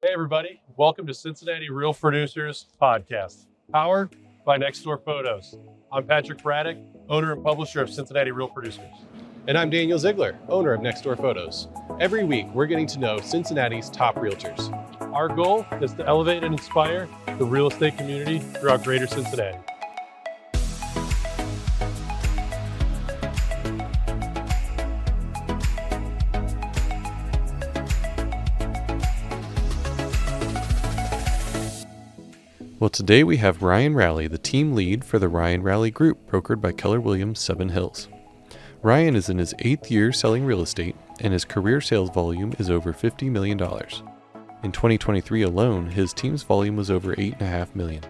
[0.00, 0.60] Hey, everybody.
[0.76, 4.14] Welcome to Cincinnati Real Producers Podcast, powered
[4.46, 5.58] by Nextdoor Photos.
[5.90, 8.92] I'm Patrick Braddick, owner and publisher of Cincinnati Real Producers.
[9.48, 11.66] And I'm Daniel Ziegler, owner of Nextdoor Photos.
[11.98, 14.72] Every week, we're getting to know Cincinnati's top realtors.
[15.12, 19.58] Our goal is to elevate and inspire the real estate community throughout greater Cincinnati.
[32.88, 36.62] Well, today we have Ryan Rowley, the team lead for the Ryan Rowley Group, brokered
[36.62, 38.08] by Keller Williams Seven Hills.
[38.80, 42.70] Ryan is in his eighth year selling real estate, and his career sales volume is
[42.70, 43.60] over $50 million.
[44.62, 48.02] In 2023 alone, his team's volume was over 8.5 million.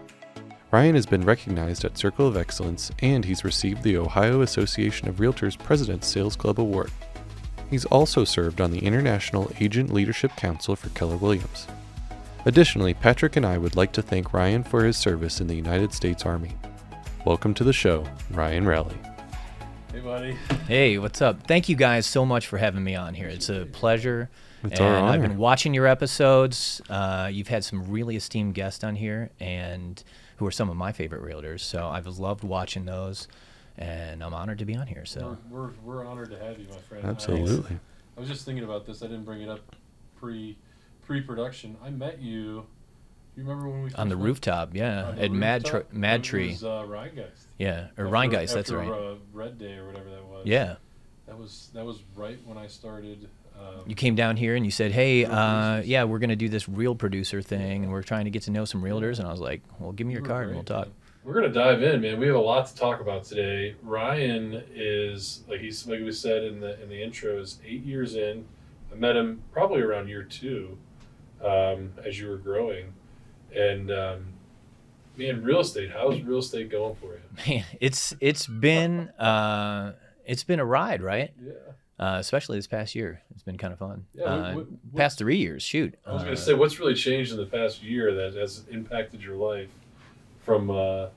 [0.71, 5.17] Ryan has been recognized at Circle of Excellence, and he's received the Ohio Association of
[5.17, 6.89] Realtors President's Sales Club Award.
[7.69, 11.67] He's also served on the International Agent Leadership Council for Keller Williams.
[12.45, 15.93] Additionally, Patrick and I would like to thank Ryan for his service in the United
[15.93, 16.55] States Army.
[17.25, 18.97] Welcome to the show, Ryan Rowley.
[19.91, 20.37] Hey, buddy.
[20.65, 21.45] Hey, what's up?
[21.47, 23.27] Thank you guys so much for having me on here.
[23.27, 24.29] It's a pleasure.
[24.63, 26.81] It's and our I've been watching your episodes.
[26.89, 30.01] Uh, you've had some really esteemed guests on here, and
[30.37, 31.59] who are some of my favorite realtors.
[31.59, 33.27] So I've loved watching those,
[33.77, 35.05] and I'm honored to be on here.
[35.05, 37.05] So We're, we're, we're honored to have you, my friend.
[37.05, 37.77] Absolutely.
[38.15, 39.03] I was just thinking about this.
[39.03, 39.75] I didn't bring it up
[40.15, 40.57] pre
[41.09, 41.75] pre production.
[41.83, 42.65] I met you.
[43.35, 44.25] You remember when we on the met?
[44.25, 47.45] rooftop, yeah, the at Mad Tr- Mad Tree, was, uh, Rhinegeist.
[47.57, 48.53] yeah, or After- Rhinegeist.
[48.53, 48.87] That's right.
[48.87, 50.45] Uh, Red Day or whatever that was.
[50.45, 50.75] Yeah,
[51.25, 53.27] That was that was right when I started.
[53.59, 56.69] Um, you came down here and you said, "Hey, uh, yeah, we're gonna do this
[56.69, 59.39] real producer thing, and we're trying to get to know some realtors." And I was
[59.41, 60.93] like, "Well, give me your you were card and we'll talk." man.
[61.23, 62.19] We're gonna dive in, man.
[62.19, 63.75] We have a lot to talk about today.
[63.83, 68.15] Ryan is like he's like we said in the in the intro is eight years
[68.15, 68.45] in.
[68.91, 70.77] I met him probably around year two,
[71.43, 72.93] um, as you were growing,
[73.55, 74.25] and um,
[75.17, 75.91] man, real estate.
[75.91, 77.19] How's real estate going for you?
[77.47, 79.93] Man, it's it's been uh,
[80.25, 81.31] it's been a ride, right?
[81.41, 81.51] Yeah,
[81.99, 83.21] uh, especially this past year.
[83.33, 84.05] It's been kind of fun.
[84.13, 85.95] Yeah, uh, what- what- past three years, shoot.
[86.05, 89.21] I was Uh, gonna say, what's really changed in the past year that has impacted
[89.21, 89.69] your life
[90.41, 91.07] from uh,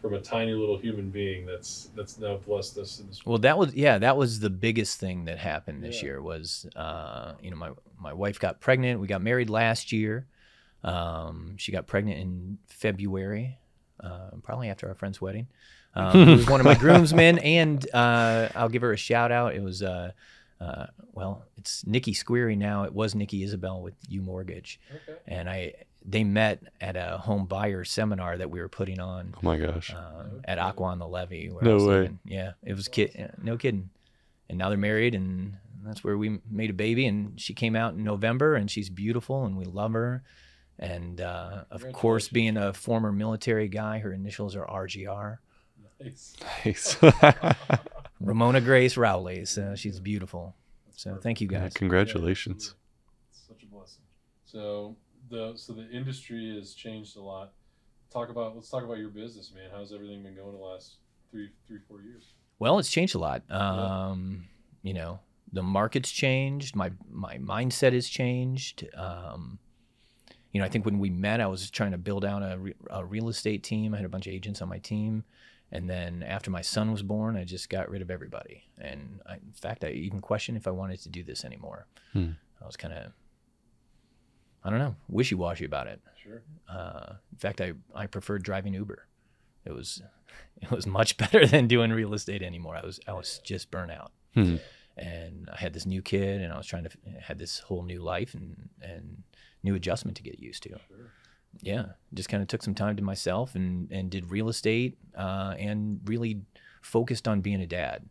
[0.00, 3.24] from a tiny little human being that's that's now blessed us in this.
[3.26, 6.08] well, that was yeah, that was the biggest thing that happened this Yeah.
[6.08, 7.70] year was uh, you know my
[8.00, 9.00] my wife got pregnant.
[9.00, 10.26] We got married last year.
[10.84, 13.58] Um, she got pregnant in February,
[14.02, 15.48] uh, probably after our friend's wedding.
[15.94, 19.54] Um, it was one of my groomsmen, and uh, I'll give her a shout out.
[19.54, 19.82] It was.
[19.82, 20.12] Uh,
[20.60, 22.82] uh, well, it's Nikki Squeary now.
[22.82, 24.80] It was Nikki Isabel with U Mortgage.
[24.92, 25.18] Okay.
[25.28, 25.74] and I
[26.10, 29.92] they met at a home buyer seminar that we were putting on Oh my gosh.
[29.92, 31.50] um, at Aqua on the Levee.
[31.50, 31.84] Where No way.
[31.84, 32.18] living.
[32.24, 33.34] Yeah, it was kid.
[33.42, 33.90] No kidding.
[34.48, 37.06] And now they're married, and that's where we made a baby.
[37.06, 40.22] And she came out in November, and she's beautiful, and we love her.
[40.78, 45.38] And uh, of course, being a former military guy, her initials are RGR.
[46.00, 46.36] Nice.
[46.64, 46.96] Nice.
[48.20, 49.44] Ramona Grace Rowley.
[49.44, 50.54] So she's beautiful.
[50.96, 51.74] So thank you Yeah, guys.
[51.74, 52.74] congratulations.
[53.30, 54.02] It's such a blessing.
[54.46, 54.96] So
[55.30, 57.52] the so the industry has changed a lot.
[58.12, 59.70] Talk about let's talk about your business, man.
[59.72, 60.96] How's everything been going the last
[61.30, 62.32] three three four years?
[62.58, 63.42] Well, it's changed a lot.
[63.50, 64.46] Um,
[64.82, 65.20] you know,
[65.52, 66.74] the market's changed.
[66.74, 68.86] My my mindset has changed.
[68.96, 69.58] Um,
[70.52, 72.74] you know, I think when we met, I was trying to build out a, re-
[72.90, 73.92] a real estate team.
[73.92, 75.24] I had a bunch of agents on my team,
[75.70, 78.64] and then after my son was born, I just got rid of everybody.
[78.78, 81.86] And I, in fact, I even questioned if I wanted to do this anymore.
[82.14, 82.30] Hmm.
[82.62, 83.12] I was kind of,
[84.64, 86.00] I don't know, wishy washy about it.
[86.22, 86.42] Sure.
[86.68, 89.06] Uh, in fact, I, I preferred driving Uber.
[89.64, 90.02] It was
[90.62, 92.76] it was much better than doing real estate anymore.
[92.76, 94.56] I was I was just burnt out, Hmm.
[94.96, 98.00] and I had this new kid, and I was trying to had this whole new
[98.02, 99.22] life and and
[99.62, 100.70] new adjustment to get used to.
[100.70, 101.12] Sure.
[101.62, 105.54] Yeah, just kind of took some time to myself and and did real estate uh,
[105.58, 106.42] and really
[106.82, 108.04] focused on being a dad.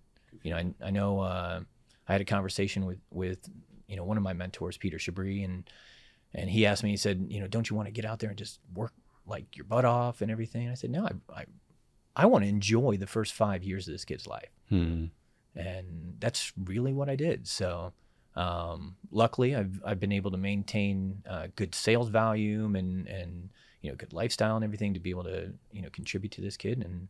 [0.44, 1.60] You know, I, I know uh,
[2.08, 3.48] I had a conversation with with
[3.88, 5.70] you know one of my mentors, Peter Chabris, and
[6.34, 8.30] and he asked me, he said, you know, don't you want to get out there
[8.30, 8.94] and just work
[9.26, 10.64] like your butt off and everything?
[10.64, 11.46] And I said, no, I I,
[12.16, 15.06] I want to enjoy the first five years of this kid's life Hmm.
[15.56, 17.48] and that's really what I did.
[17.48, 17.94] So,
[18.36, 23.50] um, luckily, I've I've been able to maintain uh, good sales volume and and
[23.82, 26.58] you know good lifestyle and everything to be able to you know contribute to this
[26.58, 27.08] kid and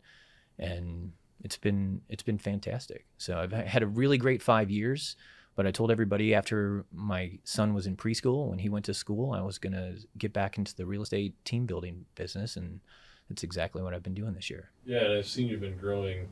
[0.59, 1.11] and
[1.43, 3.05] it's been it's been fantastic.
[3.17, 5.15] So I've had a really great five years.
[5.57, 9.33] But I told everybody after my son was in preschool, when he went to school,
[9.33, 12.80] I was gonna get back into the real estate team building business, and
[13.27, 14.69] that's exactly what I've been doing this year.
[14.86, 16.30] Yeah, and I've seen you've been growing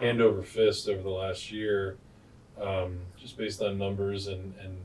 [0.00, 1.98] hand over fist over the last year,
[2.60, 4.78] um, just based on numbers and, and,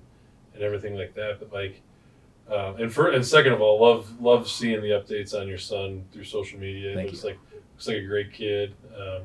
[0.54, 1.40] and everything like that.
[1.40, 1.82] But like,
[2.50, 6.04] Um, and for and second of all, love love seeing the updates on your son
[6.12, 6.94] through social media.
[6.94, 7.30] Thank it looks you.
[7.30, 7.40] like
[7.74, 8.76] looks like a great kid.
[8.94, 9.22] Um,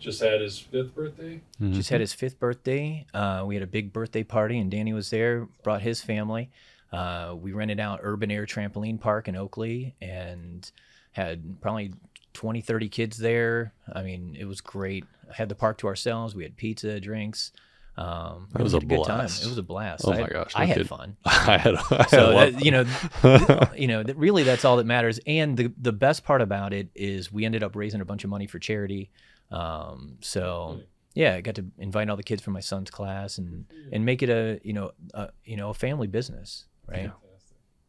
[0.00, 1.40] just had his fifth birthday.
[1.60, 1.74] Mhm.
[1.74, 3.06] Just had his fifth birthday.
[3.14, 5.46] Uh, we had a big birthday party, and Danny was there.
[5.62, 6.50] Brought his family.
[6.92, 10.70] Uh, we rented out Urban Air Trampoline Park in Oakley, and
[11.12, 11.92] had probably
[12.32, 13.72] 20, 30 kids there.
[13.92, 15.04] I mean, it was great.
[15.32, 16.34] Had the park to ourselves.
[16.34, 17.52] We had pizza, drinks.
[17.96, 19.26] Um, That was we a had good time.
[19.26, 20.04] It was a blast.
[20.06, 21.16] Oh I my had- gosh, I no had fun.
[21.24, 22.80] I had, I had So a that, you know,
[23.22, 25.20] of- you know, that really that's all that matters.
[25.26, 28.30] And the the best part about it is we ended up raising a bunch of
[28.30, 29.10] money for charity.
[29.50, 30.80] Um, so
[31.14, 34.22] yeah, I got to invite all the kids from my son's class and and make
[34.22, 37.10] it a you know a, you know a family business, right?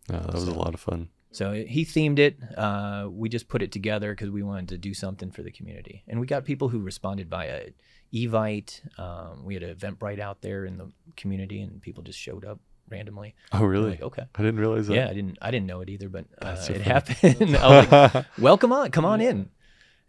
[0.10, 1.10] Yeah, that was a lot of fun.
[1.34, 2.38] So he themed it.
[2.58, 6.04] Uh, we just put it together because we wanted to do something for the community,
[6.08, 7.68] and we got people who responded via
[8.14, 8.82] Evite.
[9.00, 12.60] Um, we had an Eventbrite out there in the community, and people just showed up
[12.90, 13.36] randomly.
[13.54, 13.92] Oh, really?
[13.92, 14.24] Like, okay.
[14.36, 14.96] I didn't realize that.
[14.96, 15.38] Yeah, I didn't.
[15.42, 16.92] I didn't know it either, but uh, so it funny.
[16.92, 17.56] happened.
[17.56, 19.50] I was like, "Welcome on, come on in."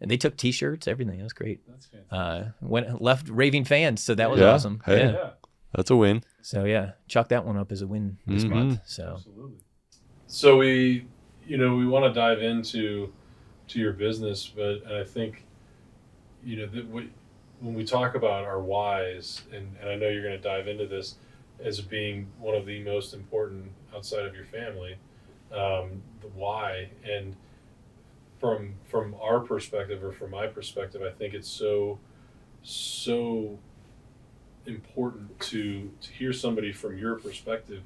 [0.01, 1.19] And they took T-shirts, everything.
[1.19, 1.61] It was great.
[1.67, 2.53] That's fantastic.
[2.61, 4.81] Uh, went left raving fans, so that was Yeah, awesome.
[4.85, 4.97] hey.
[4.97, 5.11] Yeah.
[5.13, 5.29] yeah,
[5.75, 6.23] That's a win.
[6.41, 8.49] So yeah, chalk that one up as a win this Mhm.
[8.49, 8.79] month.
[8.85, 9.59] So absolutely.
[10.27, 11.07] So we,
[11.45, 13.13] you know, we want to dive into
[13.69, 15.45] to your business, but and I think,
[16.43, 17.09] you know, that we,
[17.61, 20.85] when we talk about our whys, and, and I know you're going to dive into
[20.85, 21.15] this
[21.63, 24.97] as being one of the most important outside of your family,
[25.51, 27.35] um, the why, and
[28.43, 31.97] from from our perspective or from my perspective, I think it's so
[32.61, 33.57] so
[34.65, 37.83] important to to hear somebody from your perspective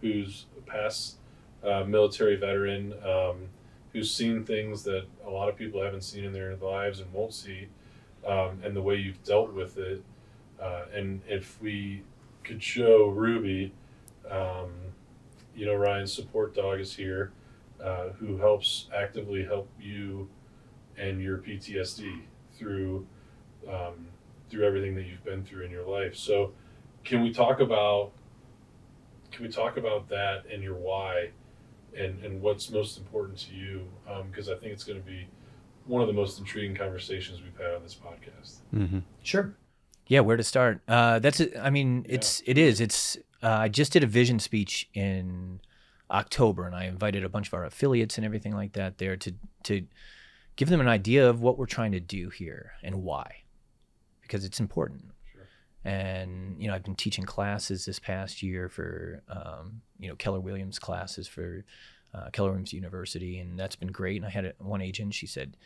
[0.00, 1.18] who's a past
[1.62, 3.50] uh, military veteran um,
[3.92, 7.32] who's seen things that a lot of people haven't seen in their lives and won't
[7.32, 7.68] see
[8.26, 10.02] um, and the way you've dealt with it
[10.60, 12.02] uh, and if we
[12.44, 13.72] could show ruby
[14.30, 14.70] um,
[15.54, 17.32] you know ryan's support dog is here
[17.82, 20.28] uh, who helps actively help you
[20.96, 22.22] and your ptsd
[22.58, 23.06] through
[23.68, 24.06] um,
[24.48, 26.52] through everything that you've been through in your life so
[27.04, 28.12] can we talk about
[29.30, 31.30] can we talk about that and your why
[31.96, 33.86] and and what's most important to you
[34.30, 35.26] because i think it's going to be
[35.86, 39.54] one of the most intriguing conversations we've had on this podcast hmm sure.
[40.10, 40.80] Yeah, where to start?
[40.88, 41.40] Uh, that's.
[41.60, 42.80] I mean, it's it is.
[42.80, 43.16] It's.
[43.44, 45.60] Uh, I just did a vision speech in
[46.10, 49.32] October, and I invited a bunch of our affiliates and everything like that there to
[49.64, 49.86] to
[50.56, 53.42] give them an idea of what we're trying to do here and why,
[54.22, 55.04] because it's important.
[55.32, 55.48] Sure.
[55.84, 60.40] And you know, I've been teaching classes this past year for um, you know Keller
[60.40, 61.64] Williams classes for
[62.14, 64.16] uh, Keller Williams University, and that's been great.
[64.16, 65.14] And I had a, one agent.
[65.14, 65.56] She said,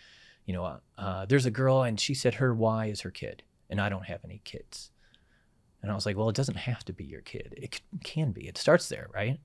[0.47, 3.81] you know, uh, there's a girl, and she said her why is her kid, and
[3.81, 4.91] I don't have any kids.
[5.83, 7.53] And I was like, well, it doesn't have to be your kid.
[7.59, 8.49] It can be.
[8.49, 9.39] It starts there, right?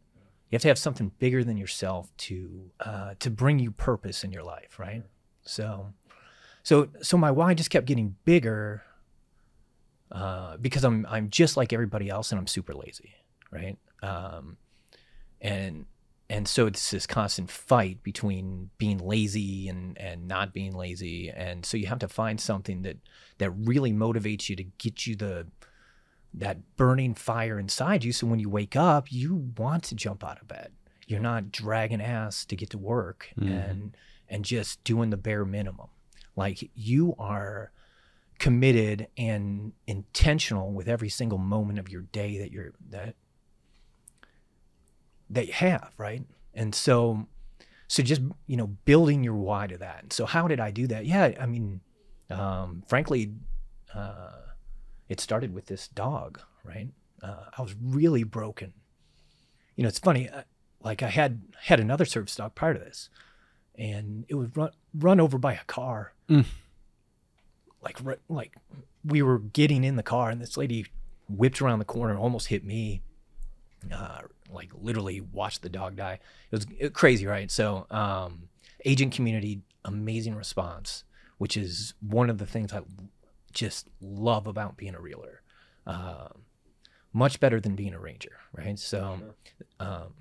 [0.49, 4.31] You have to have something bigger than yourself to uh, to bring you purpose in
[4.31, 5.03] your life, right?
[5.43, 5.93] So,
[6.63, 8.83] so so my why just kept getting bigger
[10.11, 13.13] uh, because I'm I'm just like everybody else, and I'm super lazy,
[13.51, 13.77] right?
[14.01, 14.57] Um,
[15.39, 15.85] and
[16.29, 21.65] and so it's this constant fight between being lazy and and not being lazy, and
[21.65, 22.97] so you have to find something that
[23.37, 25.47] that really motivates you to get you the
[26.33, 28.11] that burning fire inside you.
[28.13, 30.71] So when you wake up, you want to jump out of bed.
[31.07, 33.69] You're not dragging ass to get to work Mhm.
[33.69, 33.97] and
[34.31, 35.89] and just doing the bare minimum.
[36.35, 37.71] Like you are
[38.37, 43.15] committed and intentional with every single moment of your day that you're that
[45.29, 46.23] that you have, right?
[46.53, 47.27] And so
[47.87, 50.03] so just you know building your why to that.
[50.03, 51.05] And so how did I do that?
[51.05, 51.81] Yeah, I mean,
[52.29, 53.33] um, frankly,
[53.93, 54.31] uh,
[55.09, 56.89] it started with this dog, right?
[57.21, 58.71] Uh, I was really broken.
[59.75, 60.29] You know, it's funny.
[60.29, 60.43] uh,
[60.81, 63.09] Like I had had another service dog prior to this,
[63.75, 66.13] and it was run run over by a car.
[66.29, 66.45] Mm.
[67.81, 67.97] Like
[68.29, 68.55] like
[69.03, 70.85] we were getting in the car, and this lady
[71.27, 73.01] whipped around the corner, and almost hit me.
[73.93, 74.19] Uh,
[74.51, 76.19] like literally watched the dog die.
[76.51, 77.49] It was, it was crazy, right?
[77.49, 78.49] So, um,
[78.83, 81.05] agent community, amazing response,
[81.37, 82.81] which is one of the things I
[83.53, 85.41] just love about being a realtor.
[85.85, 86.43] Um,
[87.13, 88.77] much better than being a ranger, right?
[88.77, 89.19] So,
[89.79, 90.13] um,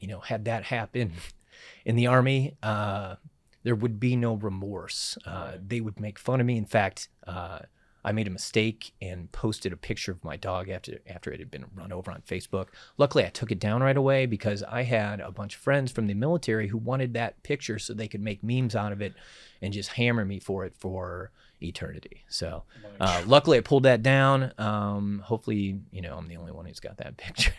[0.00, 1.12] you know, had that happen
[1.84, 3.16] in the army, uh,
[3.62, 5.16] there would be no remorse.
[5.24, 6.56] Uh, they would make fun of me.
[6.56, 7.60] In fact, uh,
[8.04, 11.50] I made a mistake and posted a picture of my dog after after it had
[11.50, 12.68] been run over on Facebook.
[12.98, 16.08] Luckily, I took it down right away because I had a bunch of friends from
[16.08, 19.14] the military who wanted that picture so they could make memes out of it
[19.60, 21.30] and just hammer me for it for
[21.62, 22.24] eternity.
[22.28, 22.64] So,
[23.00, 24.52] uh, luckily, I pulled that down.
[24.58, 27.52] Um, hopefully, you know, I'm the only one who's got that picture.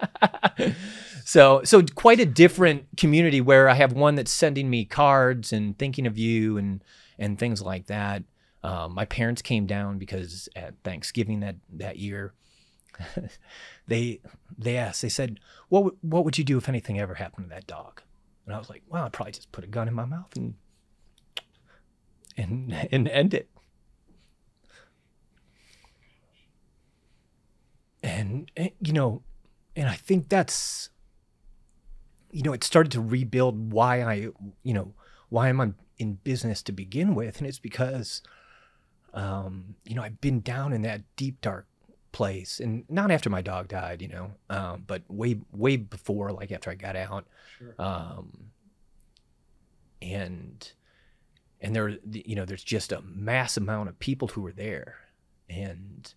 [1.24, 5.76] so so quite a different community where I have one that's sending me cards and
[5.78, 6.82] thinking of you and
[7.18, 8.22] and things like that.
[8.62, 12.32] Um, my parents came down because at Thanksgiving that that year,
[13.86, 14.20] they
[14.56, 15.02] they asked.
[15.02, 18.02] They said, "What would- what would you do if anything ever happened to that dog?"
[18.46, 20.54] And I was like, "Well, I'd probably just put a gun in my mouth and
[22.38, 23.50] and and end it."
[28.02, 29.22] And, and you know,
[29.76, 30.90] and I think that's
[32.30, 34.28] you know, it started to rebuild why I,
[34.62, 34.92] you know,
[35.30, 38.20] why I'm in business to begin with, and it's because,
[39.14, 41.66] um, you know, I've been down in that deep dark
[42.12, 46.52] place, and not after my dog died, you know, um, but way way before, like
[46.52, 47.26] after I got out,
[47.58, 47.74] Sure.
[47.78, 48.50] um,
[50.02, 50.70] and
[51.60, 54.96] and there, you know, there's just a mass amount of people who were there,
[55.48, 56.12] and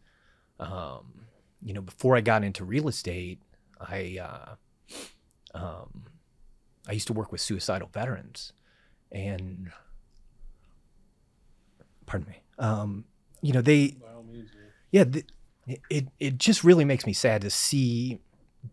[0.60, 1.26] um,
[1.64, 3.40] you know, before I got into real estate,
[3.80, 4.20] I.
[4.22, 4.56] Uh,
[5.54, 6.04] um,
[6.88, 8.54] I used to work with suicidal veterans,
[9.12, 9.72] and
[12.06, 13.06] pardon me, um,
[13.42, 13.96] you know they,
[14.32, 14.66] means, man.
[14.92, 15.26] yeah, the,
[15.90, 18.20] it it just really makes me sad to see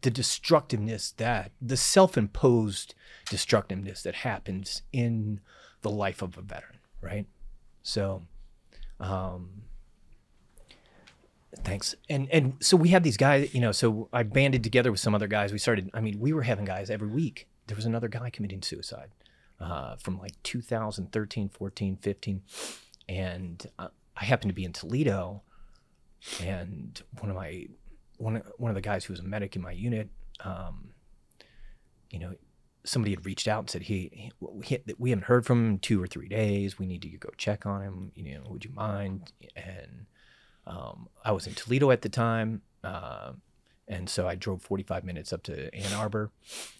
[0.02, 2.94] the destructiveness that the self-imposed
[3.28, 5.40] destructiveness that happens in
[5.82, 7.26] the life of a veteran, right?
[7.82, 8.22] So,
[9.00, 9.62] um,
[11.64, 11.94] thanks.
[12.08, 13.72] And and so we had these guys, you know.
[13.72, 15.52] So I banded together with some other guys.
[15.52, 15.90] We started.
[15.94, 17.48] I mean, we were having guys every week.
[17.66, 19.10] There was another guy committing suicide
[19.60, 22.42] uh, from like 2013, 14, 15,
[23.08, 25.42] and uh, I happened to be in Toledo,
[26.42, 27.66] and one of my
[28.16, 30.08] one of, one of the guys who was a medic in my unit,
[30.40, 30.90] um,
[32.10, 32.34] you know,
[32.88, 36.02] somebody had reached out and said, "He, he we haven't heard from him in two
[36.02, 36.78] or three days.
[36.78, 38.12] We need to go check on him.
[38.14, 40.06] You know, would you mind?" And
[40.66, 43.32] um, I was in Toledo at the time, uh,
[43.86, 46.30] and so I drove 45 minutes up to Ann Arbor,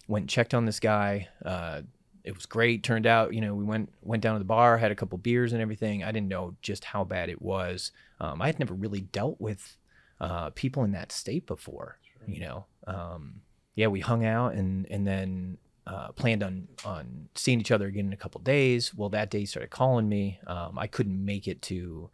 [0.07, 1.27] went and checked on this guy.
[1.45, 1.81] Uh,
[2.23, 2.83] it was great.
[2.83, 5.53] Turned out, you know, we went went down to the bar, had a couple beers
[5.53, 6.03] and everything.
[6.03, 7.91] I didn't know just how bad it was.
[8.19, 9.77] Um, I had never really dealt with
[10.19, 11.99] uh, people in that state before.
[12.27, 13.41] You know, um,
[13.75, 15.57] yeah, we hung out and and then
[15.89, 18.93] uh, planned on on seeing each other again in a couple days.
[18.93, 20.39] Well, that day he started calling me.
[20.45, 22.11] Um, I couldn't make it to.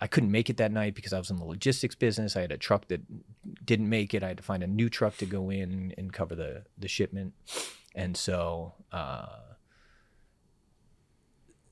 [0.00, 2.36] I couldn't make it that night because I was in the logistics business.
[2.36, 3.02] I had a truck that
[3.64, 4.22] didn't make it.
[4.22, 7.34] I had to find a new truck to go in and cover the the shipment,
[7.94, 9.26] and so uh,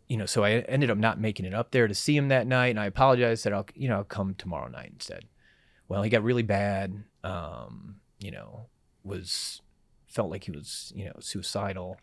[0.09, 2.47] you know, so I ended up not making it up there to see him that
[2.47, 2.69] night.
[2.69, 3.43] And I apologized.
[3.43, 5.25] Said I'll you know I'll come tomorrow night instead.
[5.89, 7.03] Well, he got really bad.
[7.25, 8.67] Um, you know,
[9.05, 9.63] was
[10.09, 11.99] felt like he was you know suicidal.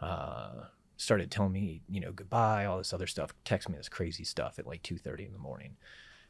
[0.00, 0.64] Uh,
[0.96, 4.58] started telling me, you know, goodbye, all this other stuff, text me this crazy stuff
[4.58, 5.76] at like 2:30 in the morning.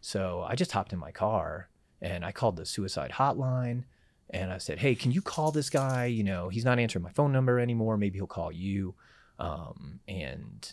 [0.00, 1.70] So I just hopped in my car
[2.00, 3.84] and I called the suicide hotline
[4.30, 6.04] and I said, "Hey, can you call this guy?
[6.06, 7.96] You know, he's not answering my phone number anymore.
[7.96, 8.94] Maybe he'll call you."
[9.38, 10.72] Um, and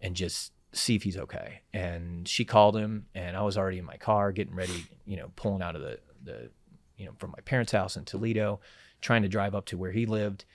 [0.00, 1.62] and just see if he's okay.
[1.72, 5.30] And she called him and I was already in my car getting ready, you know,
[5.36, 6.50] pulling out of the the
[6.96, 8.60] you know, from my parents' house in Toledo,
[9.02, 10.46] trying to drive up to where he lived.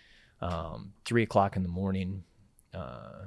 [0.41, 2.23] Um, three o'clock in the morning,
[2.73, 3.25] uh,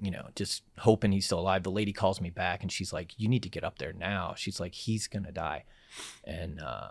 [0.00, 1.62] you know, just hoping he's still alive.
[1.62, 4.34] The lady calls me back and she's like, "You need to get up there now."
[4.36, 5.64] She's like, "He's gonna die,"
[6.24, 6.90] and uh,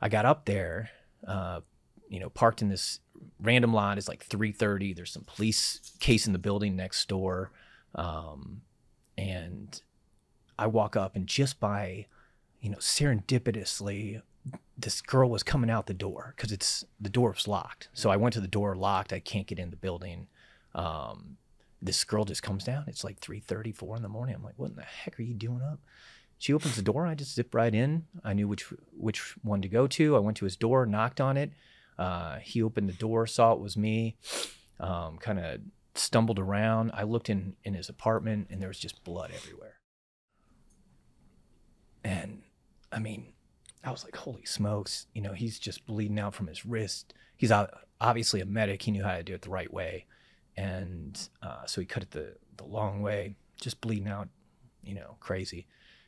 [0.00, 0.90] I got up there,
[1.26, 1.60] uh,
[2.08, 3.00] you know, parked in this
[3.40, 3.98] random lot.
[3.98, 4.94] It's like three thirty.
[4.94, 7.50] There's some police case in the building next door,
[7.94, 8.62] um,
[9.18, 9.80] and
[10.58, 12.06] I walk up and just by,
[12.60, 14.22] you know, serendipitously,
[14.76, 17.88] this girl was coming out the door because it's the door was locked.
[17.92, 19.12] So I went to the door locked.
[19.12, 20.28] I can't get in the building.
[20.74, 21.36] Um,
[21.80, 22.84] this girl just comes down.
[22.86, 24.34] It's like 3:30, 4 in the morning.
[24.34, 25.80] I'm like, what in the heck are you doing up?
[26.38, 27.06] She opens the door.
[27.06, 28.06] I just zip right in.
[28.24, 30.16] I knew which which one to go to.
[30.16, 31.52] I went to his door, knocked on it.
[31.98, 34.16] Uh, he opened the door, saw it was me.
[34.80, 35.60] Um, kind of
[35.94, 36.90] stumbled around.
[36.92, 39.76] I looked in in his apartment, and there was just blood everywhere.
[42.02, 42.42] And
[42.90, 43.33] I mean,
[43.84, 45.06] I was like, holy smokes!
[45.14, 47.12] You know, he's just bleeding out from his wrist.
[47.36, 47.52] He's
[48.00, 48.82] obviously a medic.
[48.82, 50.06] He knew how to do it the right way,
[50.56, 54.28] and uh, so he cut it the the long way, just bleeding out,
[54.82, 55.66] you know, crazy.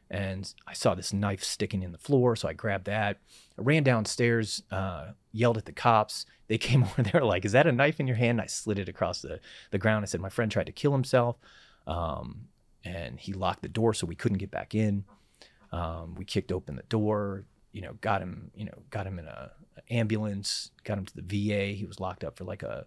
[0.09, 3.19] And I saw this knife sticking in the floor, so I grabbed that.
[3.59, 6.27] I ran downstairs, uh, yelled at the cops.
[6.47, 8.89] They came over there like, "Is that a knife in your hand?" I slid it
[8.89, 9.41] across the
[9.71, 10.03] the ground.
[10.05, 11.37] I said, "My friend tried to kill himself,
[11.87, 12.49] um,
[12.85, 15.05] and he locked the door so we couldn't get back in."
[15.73, 17.45] Um, we kicked open the door,
[17.77, 19.51] you know, got him, you know, got him in a,
[19.91, 21.77] ambulance, got him to the VA.
[21.77, 22.87] He was locked up for like a,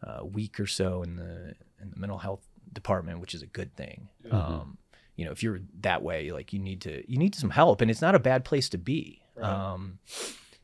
[0.00, 3.74] a week or so in the in the mental health department, which is a good
[3.74, 4.08] thing.
[4.30, 4.78] Um,
[5.16, 7.90] you know, if you're that way, like you need to you need some help, and
[7.90, 9.22] it's not a bad place to be.
[9.34, 9.44] Right.
[9.44, 9.98] Um,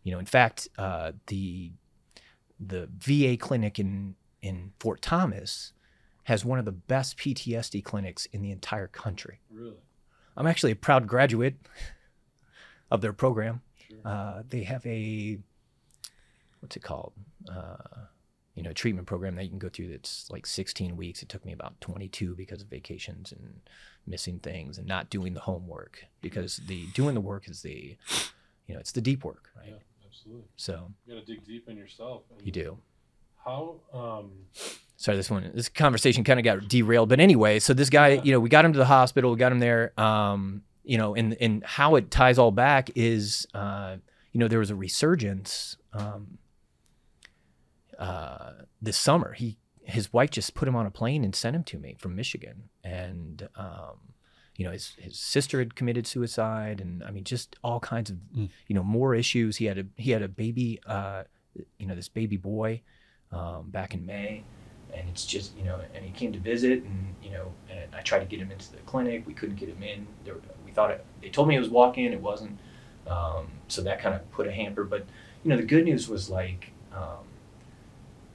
[0.05, 1.73] you know, in fact, uh, the
[2.61, 5.73] the VA clinic in in Fort Thomas
[6.23, 9.41] has one of the best PTSD clinics in the entire country.
[9.51, 9.83] Really?
[10.37, 11.57] I'm actually a proud graduate
[12.91, 13.61] of their program.
[13.89, 13.99] Sure.
[14.05, 15.39] Uh, they have a
[16.61, 17.13] what's it called?
[17.51, 17.77] Uh,
[18.55, 19.89] you know, treatment program that you can go through.
[19.91, 21.23] That's like 16 weeks.
[21.23, 23.61] It took me about 22 because of vacations and
[24.07, 26.05] missing things and not doing the homework.
[26.21, 27.97] Because the doing the work is the,
[28.67, 29.69] you know, it's the deep work, right?
[29.69, 30.49] Yeah, absolutely.
[30.57, 32.23] So You got to dig deep in yourself.
[32.43, 32.79] you do.
[33.45, 33.77] How?
[33.95, 34.33] Um,
[34.97, 38.23] sorry this one this conversation kind of got derailed but anyway so this guy Yeah.
[38.25, 41.15] you know we got him to the hospital we got him there um you know
[41.15, 43.97] and and how it ties all back is uh
[44.33, 46.39] you know there was a resurgence um
[47.99, 49.33] uh this summer.
[49.35, 52.15] He his wife just put him on a plane and sent him to me from
[52.15, 52.69] Michigan.
[52.85, 53.99] And um
[54.57, 58.17] you know his his sister had committed suicide and I mean just all kinds of
[58.37, 58.49] Mm.
[58.67, 59.57] you know more issues.
[59.57, 61.25] He had a he had a baby uh
[61.79, 62.83] you know this baby boy
[63.33, 64.43] um, back in May.
[64.95, 68.01] And it's just you know and he came to visit and you know and i
[68.01, 69.27] tried to get him into the clinic.
[69.27, 70.07] We couldn't get him in.
[70.25, 70.37] There,
[70.79, 72.57] thought it, they told me it was walk-in it wasn't
[73.09, 75.05] um, so that kind of put a hamper but
[75.43, 77.25] you know the good news was like um,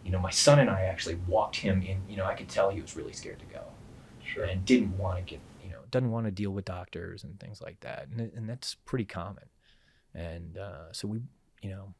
[0.03, 2.69] you know my son and i actually walked him in you know i could tell
[2.69, 3.61] he was really scared to go.
[4.25, 4.45] Sure.
[4.45, 7.61] and didn't want to get you know doesn't want to deal with doctors and things
[7.61, 9.45] like that and, and that's pretty common.
[10.15, 11.21] And uh, so we
[11.61, 11.93] you know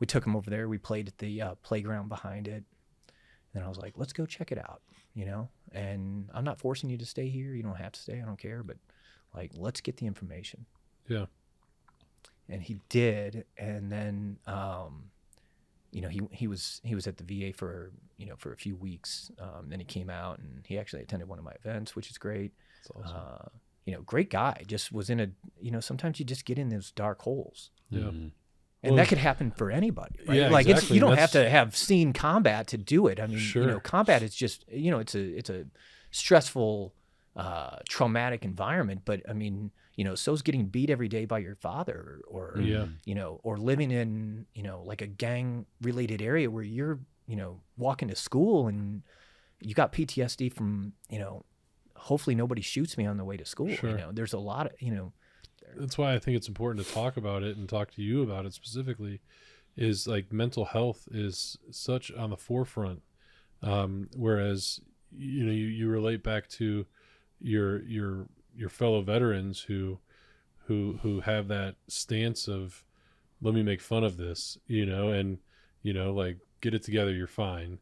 [0.00, 2.64] we took him over there we played at the uh, playground behind it.
[3.54, 4.82] And i was like let's go check it out
[5.14, 5.48] you know?
[5.72, 8.38] And i'm not forcing you to stay here you don't have to stay i don't
[8.38, 8.76] care but
[9.34, 10.66] like let's get the information
[11.08, 11.26] Yeah.
[12.48, 15.04] and he did and then um
[15.90, 18.56] you know he he was he was at the VA for you know for a
[18.56, 21.94] few weeks um, then he came out and he actually attended one of my events
[21.96, 22.52] which is great
[22.94, 23.20] That's awesome.
[23.20, 23.48] uh,
[23.84, 25.28] you know great guy just was in a
[25.60, 28.00] you know sometimes you just get in those dark holes Yeah.
[28.00, 28.30] Mhm.
[28.84, 31.32] and Well, that could happen for anybody right Yeah, like it's you don't and have
[31.32, 33.66] to have seen combat to do it i mean you Sure.
[33.66, 35.66] know combat is just you know it's a it's a
[36.10, 36.94] stressful
[37.36, 41.54] uh traumatic environment but i mean you know so's getting beat every day by your
[41.54, 42.86] father or Yeah.
[43.04, 47.36] you know or living in you know like a gang related area where you're you
[47.36, 49.02] know walking to school and
[49.60, 51.44] you got ptsd from you know
[51.96, 53.90] hopefully nobody shoots me on the way to school Sure.
[53.90, 55.12] you know there's a lot of you know
[55.76, 58.44] that's why I think it's important to talk about it and talk to you about
[58.44, 59.20] it specifically.
[59.74, 63.00] Is like mental health is such on the forefront,
[63.62, 64.80] um, whereas
[65.16, 66.84] you know you, you relate back to
[67.42, 69.98] your your your fellow veterans who
[70.66, 72.84] who who have that stance of
[73.40, 75.38] let me make fun of this, you know, and
[75.82, 77.78] you know like get it together, you're fine,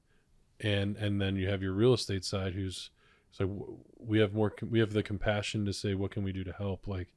[0.60, 2.90] and and then you have your real estate side who's
[3.32, 6.52] so we have more we have the compassion to say what can we do to
[6.52, 7.08] help like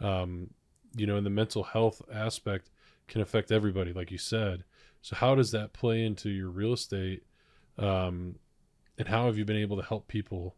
[0.00, 0.50] um,
[0.96, 2.70] you know, and the mental health aspect
[3.08, 4.64] can affect everybody, like you said.
[5.02, 7.22] So, how does that play into your real estate?
[7.78, 8.36] Um,
[8.98, 10.56] and how have you been able to help people,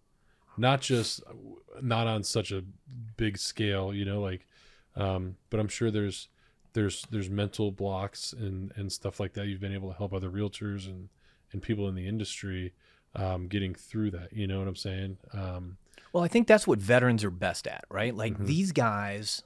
[0.57, 1.23] not just
[1.81, 2.63] not on such a
[3.17, 4.47] big scale, you know, like,
[4.97, 6.29] um, but I'm sure there's
[6.75, 9.47] there's there's mental blocks and and stuff like that.
[9.47, 11.09] You've been able to help other realtors and
[11.53, 12.73] and people in the industry
[13.15, 14.33] um, getting through that.
[14.33, 15.19] You know what I'm saying?
[15.35, 15.77] Um,
[16.13, 18.15] Well, I think that's what veterans are best at, right?
[18.15, 18.47] Like Mhm.
[18.47, 19.43] these guys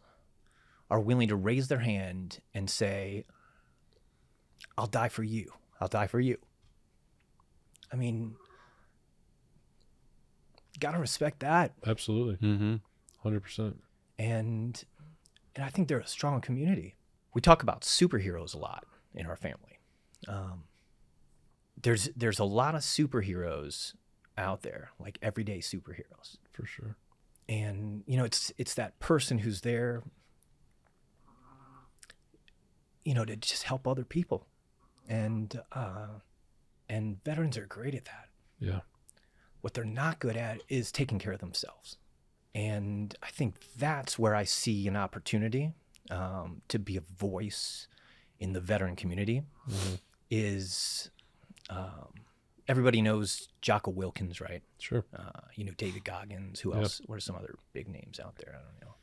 [0.88, 3.24] are willing to raise their hand and say,
[4.78, 5.52] I'll die for you.
[5.80, 6.38] I'll die for you.
[7.92, 8.36] I mean,
[10.80, 11.72] gotta respect that.
[11.86, 12.80] absolutely, Mhm.
[13.20, 13.82] hundred percent.
[14.18, 14.82] And
[15.54, 16.96] and I think they're a strong community.
[17.34, 18.84] We talk about superheroes a lot
[19.14, 19.78] in our family.
[20.28, 20.64] Um,
[21.80, 23.94] there's there's a lot of superheroes
[24.38, 26.36] out there, like everyday superheroes.
[26.52, 26.96] For sure.
[27.48, 30.02] and you know it's it's that person who's there
[33.04, 34.46] you know to just help other people
[35.08, 36.08] and uh
[36.88, 38.80] and veterans are great at that Yeah.
[39.66, 41.96] What they're not good at is taking care of themselves
[42.54, 45.72] and i think that's where i see an opportunity
[46.08, 47.88] um, to be a voice
[48.38, 49.98] in the veteran community Mhm.
[50.30, 51.10] is
[51.68, 52.12] um,
[52.68, 54.62] everybody knows Jocko Willink, right?
[54.78, 55.04] Sure.
[55.12, 56.60] Uh, you know David Goggins.
[56.60, 56.82] Who Yep.
[56.84, 57.00] else?
[57.06, 58.54] What are some other big names out there?
[58.54, 58.94] I don't know.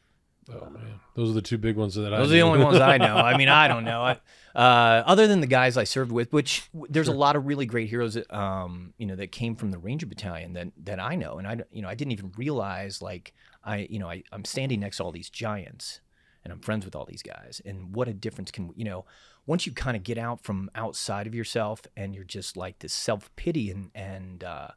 [0.51, 2.17] Oh man, those are the two big ones that I.
[2.17, 3.15] Those are the only ones I know.
[3.15, 4.01] I mean, I don't know.
[4.03, 4.19] I,
[4.55, 7.15] uh, other than the guys I served with, which there's Sure.
[7.15, 10.05] a lot of really great heroes, that, um, you know, that came from the Ranger
[10.05, 13.87] Battalion that that I know, and I, you know, I didn't even realize like I,
[13.89, 16.01] you know, I, I'm standing next to all these giants,
[16.43, 19.05] and I'm friends with all these guys, and what a difference can you know,
[19.45, 22.93] once you kind of get out from outside of yourself, and you're just like this
[22.93, 24.67] self pity and and uh,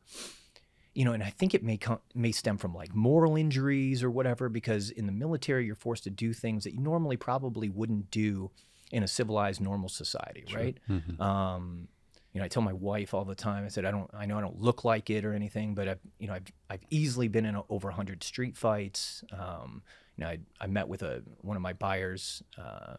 [0.97, 4.11] you know, and I think it may come, may stem from like moral injuries or
[4.11, 8.11] whatever, because in the military you're forced to do things that you normally probably wouldn't
[8.11, 8.51] do
[8.91, 10.79] in a civilized, normal society, right?
[10.89, 11.21] Mhm.
[11.21, 11.89] Um,
[12.33, 13.65] you know, I tell my wife all the time.
[13.65, 16.01] I said, I don't, I know I don't look like it or anything, but I've,
[16.19, 19.23] you know, I've, I've easily been in over hundred street fights.
[19.33, 19.83] Um,
[20.17, 22.97] you know, I, I met with a one of my buyers uh,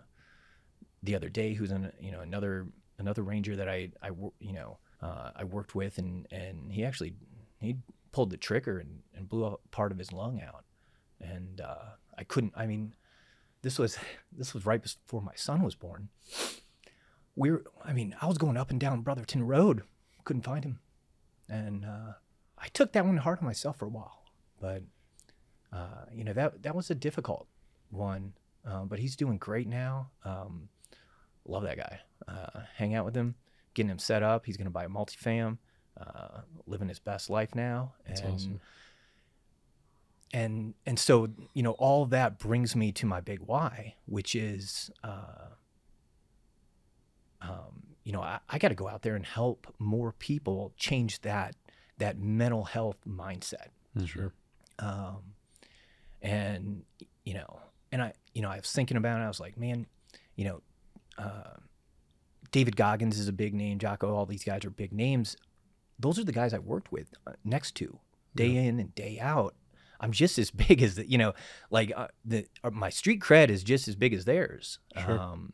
[1.01, 2.67] the other day, who's an, you know, another
[2.99, 7.13] another ranger that I, I, you know, uh, I worked with, and and he actually
[7.59, 7.77] he
[8.11, 10.65] pulled the trigger and, and blew a part of his lung out,
[11.19, 12.53] and uh, I couldn't.
[12.55, 12.93] I mean,
[13.61, 13.97] this was
[14.31, 16.09] this was right before my son was born.
[17.35, 19.83] We were, I mean, I was going up and down Brotherton Road,
[20.23, 20.79] couldn't find him,
[21.47, 22.13] and uh,
[22.57, 24.23] I took that one hard on myself for a while.
[24.59, 24.83] But
[25.71, 27.47] uh, you know that that was a difficult
[27.89, 28.33] one.
[28.67, 30.09] Uh, but he's doing great now.
[30.25, 30.67] Um,
[31.45, 31.99] love that guy.
[32.27, 33.35] Uh, hang out with him,
[33.73, 34.45] getting him set up.
[34.45, 35.57] He's going to buy a multifam,
[35.99, 37.93] uh, living his best life now.
[38.07, 38.59] That's and, awesome.
[40.33, 44.91] and and so you know all that brings me to my big why which is
[45.03, 45.47] uh,
[47.41, 51.21] um, you know i, I got to go out there and help more people change
[51.21, 51.55] that
[51.97, 53.67] that mental health mindset
[54.05, 54.33] Sure.
[54.79, 55.17] um,
[56.21, 56.83] and
[57.23, 57.59] you know
[57.91, 59.85] and i you know i was thinking about it i was like man
[60.35, 60.61] you know
[61.17, 61.55] uh,
[62.51, 65.35] david goggins is a big name jocko all these guys are big names
[65.99, 67.99] those are the guys i worked with uh, next to
[68.35, 69.55] day in and day out
[69.99, 71.33] i'm just as big as the you know
[71.71, 75.19] like uh, the uh, my street cred is just as big as theirs Sure.
[75.19, 75.53] um,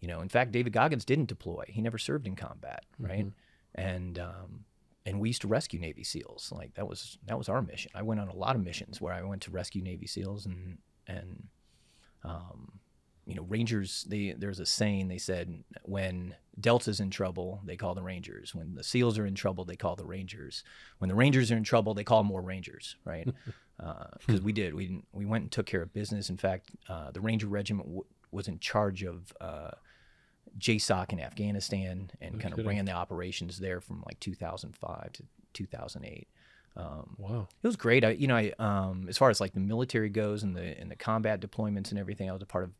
[0.00, 3.26] you know in fact david goggins didn't deploy he never served in combat right
[3.74, 4.64] and um,
[5.06, 6.52] and we used to rescue Navy SEALs.
[6.54, 7.90] Like that was that was our mission.
[7.94, 10.78] I went on a lot of missions where I went to rescue Navy SEALs and
[11.06, 11.44] and
[12.24, 12.80] um,
[13.28, 14.04] you know Rangers.
[14.08, 18.54] They there's a saying they said when Delta's in trouble, they call the Rangers.
[18.54, 20.64] When the SEALs are in trouble, they call the Rangers.
[20.98, 22.96] When the Rangers are in trouble, they call more Rangers.
[23.04, 23.28] Right?
[24.26, 24.74] Because we did.
[24.74, 26.30] We we went and took care of business.
[26.30, 29.32] In fact, uh, the Ranger Regiment w- was in charge of.
[29.40, 29.70] Uh,
[30.58, 36.26] JSOC in Afghanistan and kind of ran the operations there from like 2005 to 2008.
[36.76, 37.48] Um, Wow.
[37.62, 38.02] it was great.
[38.04, 40.90] I, you know, I, um, as far as like the military goes and the and
[40.90, 42.70] the combat deployments and everything, I was a part of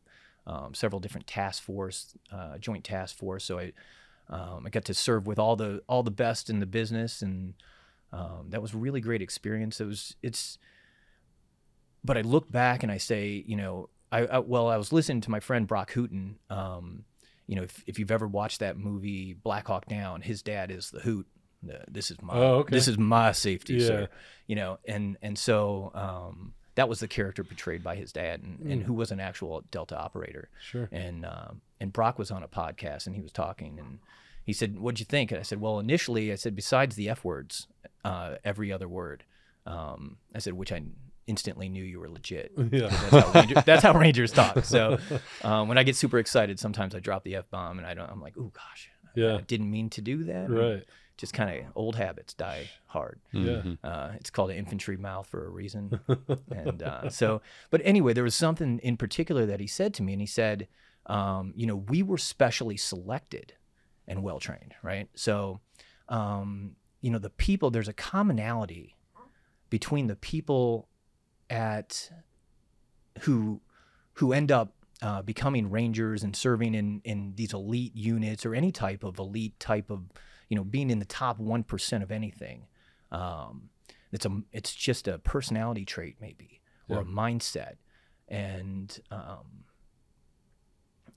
[0.49, 3.43] um, several different task force, uh, joint task force.
[3.45, 3.71] So I,
[4.29, 7.53] um, I got to serve with all the all the best in the business, and
[8.11, 9.79] um, that was a really great experience.
[9.79, 10.57] It was it's,
[12.03, 15.21] but I look back and I say, you know, I, I well, I was listening
[15.21, 16.35] to my friend Brock Hooten.
[16.49, 17.05] Um,
[17.47, 20.91] you know, if, if you've ever watched that movie Black Hawk Down, his dad is
[20.91, 21.27] the Hoot.
[21.63, 22.75] The, this is my Oh, okay.
[22.75, 23.87] this is my safety, Yeah.
[23.87, 24.09] sir.
[24.47, 28.57] You know, and and so um, that was the character portrayed by his dad, and,
[28.59, 28.71] Hmm.
[28.71, 30.47] and who was an actual Delta operator.
[30.61, 30.87] Sure.
[30.93, 33.99] And um, and Brock was on a podcast, and he was talking, and
[34.45, 37.25] he said, "What'd you think?" And I said, "Well, initially, I said besides the f
[37.25, 37.67] words,
[38.05, 39.25] uh, every other word."
[39.65, 40.81] Um, I said, which I
[41.27, 42.53] instantly knew you were legit.
[42.71, 42.87] Yeah.
[42.87, 44.63] That's how, Ranger, that's how Rangers talk.
[44.65, 44.97] So
[45.43, 48.09] um, when I get super excited, sometimes I drop the f bomb, and I don't.
[48.09, 49.35] I'm like, "Oh gosh, Yeah.
[49.35, 50.85] I didn't mean to do that." Right.
[51.19, 53.19] Just kind of old habits die hard.
[53.33, 53.61] Yeah.
[53.83, 55.99] Uh, it's called an infantry mouth for a reason.
[56.49, 60.13] and uh, so, but anyway, there was something in particular that he said to me,
[60.13, 60.69] and he said,
[61.07, 63.51] um, you know, we were specially selected
[64.07, 65.09] and well trained, right?
[65.13, 65.59] So,
[66.07, 68.95] um, you know, the people, there's a commonality
[69.69, 70.87] between the people
[71.49, 72.09] at
[73.23, 73.59] who
[74.13, 78.71] who end up uh, becoming rangers and serving in in these elite units or any
[78.71, 80.03] type of elite type of
[80.49, 82.67] you know being in the top one percent of anything.
[83.11, 83.69] Um,
[84.11, 87.75] it's a it's just a personality trait maybe or a mindset,
[88.27, 89.63] and um,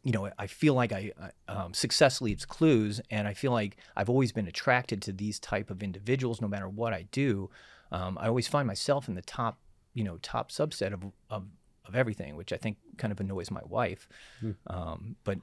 [0.03, 3.77] you know I feel like I, I um, success leaves clues, and I feel like
[3.97, 7.51] I've always been attracted to these type of individuals no matter what I do.
[7.91, 9.59] Um, I always find myself in the top
[9.95, 11.45] you know top subset of of
[11.87, 14.09] of everything, which I think kind of annoys my wife.
[14.67, 15.39] Um, but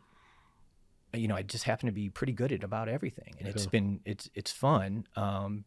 [1.13, 3.99] you know, I just happen to be pretty good at about everything, and it's been
[4.05, 5.05] it's it's fun.
[5.15, 5.65] Um,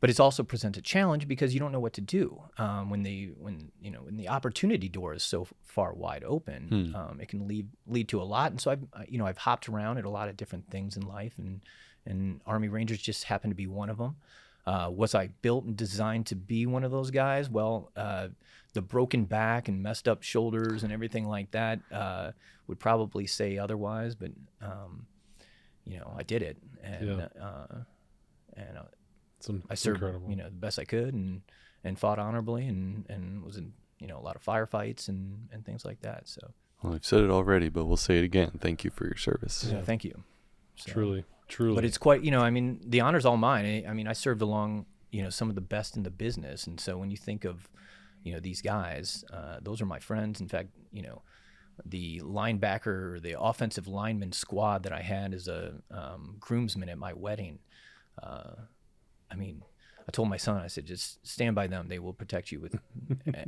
[0.00, 3.04] but it's also presents a challenge because you don't know what to do um, when
[3.04, 6.68] the when you know when the opportunity door is so far wide open.
[6.94, 9.68] Um, it can lead lead to a lot, and so I've you know I've hopped
[9.68, 11.60] around at a lot of different things in life, and
[12.04, 14.16] and Army Rangers just happened to be one of them.
[14.66, 17.48] Uh, was I built and designed to be one of those guys?
[17.50, 18.28] Well, uh,
[18.74, 22.32] the broken back and messed up shoulders and everything like that uh,
[22.66, 25.06] would probably say otherwise, but um,
[25.84, 27.28] you know, I did it, and Yeah.
[27.42, 27.76] uh,
[28.56, 28.82] and uh,
[29.38, 30.28] It's, I it's served, incredible.
[30.30, 31.42] you know, the best I could, and
[31.82, 35.64] and fought honorably, and and was in you know a lot of firefights and and
[35.64, 36.28] things like that.
[36.28, 36.40] So,
[36.82, 38.52] Well, I've said it already, but we'll say it again.
[38.60, 39.54] Thank you for your service.
[39.54, 40.22] so thank you.
[40.76, 41.74] So- truly, truly.
[41.76, 44.12] but it's quite you know i mean the honor's all mine I, I mean i
[44.12, 46.66] served along you know some of the best in the business.
[46.66, 47.68] And so when you think of
[48.24, 50.40] you know these guys, uh, those are my friends.
[50.40, 51.22] In fact, you know
[51.84, 56.98] the linebacker or the offensive lineman squad that I had as a um, groomsman at
[56.98, 57.58] my wedding.
[58.22, 58.54] Uh,
[59.30, 59.62] I mean,
[60.08, 61.88] I told my son, I said, just stand by them.
[61.88, 62.78] They will protect you with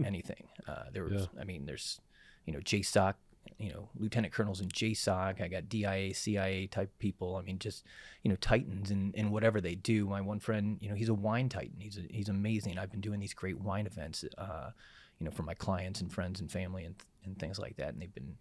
[0.04, 0.48] anything.
[0.66, 1.40] Uh, there was, yeah.
[1.40, 2.00] I mean, there's,
[2.46, 3.14] you know, JSOC,
[3.58, 5.40] you know, lieutenant colonels in JSOC.
[5.40, 7.36] I got DIA, CIA type people.
[7.36, 7.84] I mean, just,
[8.22, 10.06] you know, titans in, in whatever they do.
[10.06, 11.76] My one friend, you know, he's a wine titan.
[11.78, 12.78] He's, a, he's amazing.
[12.78, 14.70] I've been doing these great wine events, uh,
[15.18, 17.94] you know, for my clients and friends and family and, and things like that.
[17.94, 18.36] And they've been,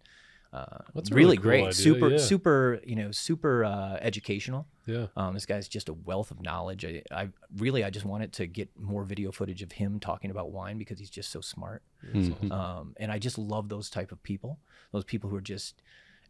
[0.52, 1.72] uh, That's really, really cool great, idea.
[1.72, 2.18] super, yeah.
[2.18, 4.66] super, you know, super uh, educational.
[4.86, 5.06] Yeah.
[5.16, 6.84] Um, this guy's just a wealth of knowledge.
[6.84, 10.52] I, I, really, I just wanted to get more video footage of him talking about
[10.52, 11.82] wine because he's just so smart.
[12.12, 12.52] Mm-hmm.
[12.52, 14.58] Um, and I just love those type of people.
[14.92, 15.82] Those people who are just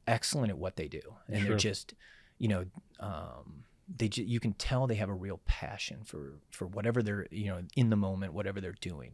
[0.07, 1.48] excellent at what they do, and sure.
[1.48, 1.94] they're just,
[2.38, 2.64] you know,
[3.00, 7.26] um, they ju- you can tell they have a real passion for for whatever they're
[7.31, 9.12] you know in the moment, whatever they're doing,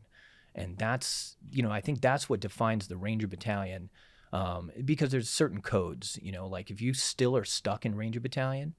[0.55, 3.91] and that's you know I think that's what defines the Ranger Battalion
[4.33, 6.19] um, because there's certain codes.
[6.23, 8.75] You know, like if you still are stuck in Ranger Battalion,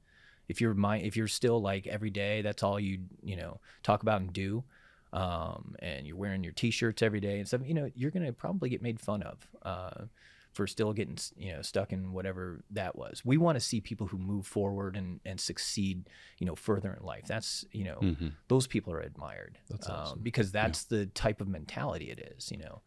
[0.47, 4.01] if you're my, if you're still like every day, that's all you you know talk
[4.01, 4.63] about and do,
[5.11, 7.61] um, and you're wearing your T-shirts every day and stuff.
[7.65, 9.47] You know, you're gonna probably get made fun of.
[9.61, 10.05] Uh,
[10.53, 13.23] for still getting you know stuck in whatever that was.
[13.25, 17.03] We want to see people who move forward and, and succeed, you know, further in
[17.03, 17.25] life.
[17.27, 18.27] That's you know, mm-hmm.
[18.47, 20.19] those people are admired that's um, awesome.
[20.21, 20.99] because that's yeah.
[20.99, 22.51] the type of mentality it is.
[22.51, 22.81] You know,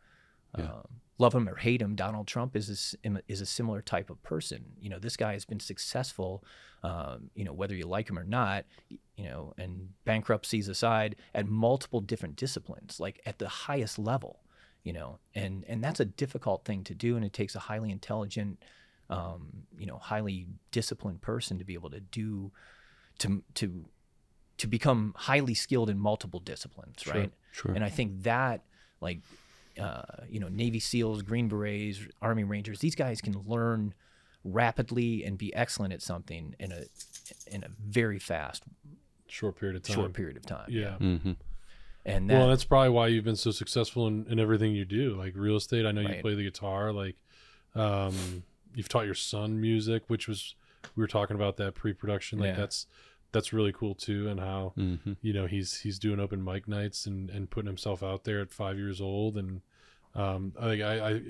[0.57, 0.65] yeah.
[0.65, 0.87] um,
[1.19, 4.65] love him or hate him, Donald Trump is a, is a similar type of person.
[4.81, 6.45] You know, this guy has been successful.
[6.83, 8.65] Um, you know, whether you like him or not,
[9.17, 14.41] you know, and bankruptcies aside, at multiple different disciplines, like at the highest level.
[14.85, 17.91] You know, and and that's a difficult thing to do, and it takes a highly
[17.91, 18.63] intelligent,
[19.11, 22.53] um, you know, highly disciplined person to be able to do,
[23.19, 23.87] to to
[24.59, 27.33] to become highly skilled in multiple disciplines, sure, right?
[27.51, 27.73] Sure.
[27.73, 28.63] And I think that
[29.01, 29.21] like
[29.81, 32.81] uh, you know, Navy SEALs, Green Berets, Army Rangers.
[32.81, 33.95] These guys can learn
[34.45, 36.85] rapidly and be excellent at something in a
[37.49, 38.63] in a very fast
[39.27, 39.97] short period of time.
[39.97, 40.67] Short period of time.
[40.69, 40.97] Yeah.
[41.01, 41.33] Mm-hmm.
[42.05, 45.17] And that, well, that's probably why you've been so successful in, in everything you do,
[45.17, 45.85] like real estate.
[45.85, 46.17] I know right.
[46.17, 46.93] you play the guitar.
[46.93, 47.17] Like,
[47.75, 48.45] um,
[48.77, 50.55] you've taught your son music, which was
[50.95, 52.39] we were talking about that pre-production.
[52.39, 52.57] Like yeah.
[52.57, 52.87] that's
[53.37, 55.13] that's really cool too and how mm-hmm.
[55.21, 58.51] you know he's he's doing open mic nights and and putting himself out there at
[58.51, 59.37] five years old.
[59.37, 59.61] And
[60.15, 61.21] um i think I, I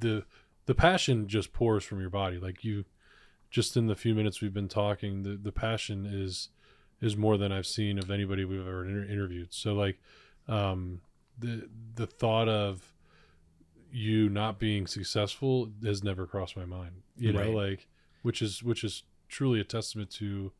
[0.00, 0.24] the
[0.66, 2.38] the passion just pours from your body.
[2.38, 2.84] Like you
[3.50, 6.48] just in the few minutes we've been talking the the passion is
[7.00, 9.54] is more than i've seen of anybody we've ever inter- interviewed.
[9.54, 10.00] So like
[10.48, 11.02] um
[11.38, 12.92] the the thought of
[13.92, 17.86] you not being successful has never crossed my mind you know like
[18.22, 20.50] which is which is truly a testament to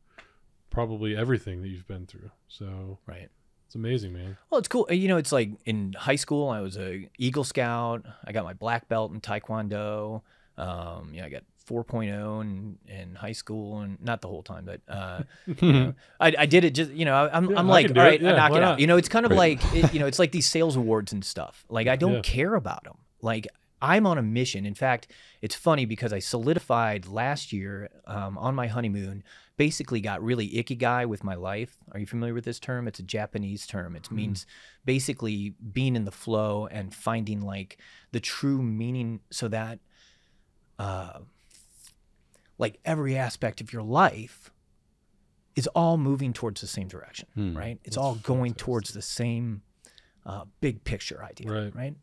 [0.69, 2.31] probably everything that you've been through.
[2.47, 3.29] So right.
[3.67, 4.37] It's amazing, man.
[4.49, 4.87] Well, it's cool.
[4.91, 8.05] You know, it's like in high school, I was a Eagle Scout.
[8.23, 10.21] I got my black belt in Taekwondo.
[10.57, 14.81] Um, know, I got 4.0 in, in high school and not the whole time, but
[14.87, 15.23] uh,
[15.61, 18.21] you know, I, I did it just, you know, I'm, yeah, I'm like, all right,
[18.21, 18.63] yeah, I knock it not?
[18.63, 18.79] out.
[18.79, 19.59] You know, it's kind of right.
[19.59, 21.65] like, it, you know, it's like these sales awards and stuff.
[21.69, 22.21] Like, I don't yeah.
[22.21, 22.97] care about them.
[23.21, 23.47] Like,
[23.81, 24.65] I'm on a mission.
[24.65, 25.07] In fact,
[25.41, 29.23] it's funny because I solidified last year um, on my honeymoon
[29.57, 31.77] basically got really ikigai with my life.
[31.91, 32.87] Are you familiar with this term?
[32.87, 33.95] It's a Japanese term.
[33.95, 34.11] It mm.
[34.11, 34.45] means
[34.83, 37.77] basically being in the flow and finding like
[38.11, 39.79] the true meaning so that
[40.77, 41.19] uh,
[42.57, 44.51] like every aspect of your life
[45.55, 47.55] is all moving towards the same direction, mm.
[47.55, 47.79] right?
[47.83, 48.65] It's That's all going fantastic.
[48.65, 49.61] towards the same
[50.25, 51.75] uh, big picture idea, right?
[51.75, 51.95] right?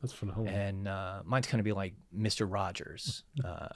[0.00, 0.54] That's phenomenal.
[0.54, 2.50] And uh, mine's going to be like Mr.
[2.50, 3.24] Rogers.
[3.44, 3.68] Uh,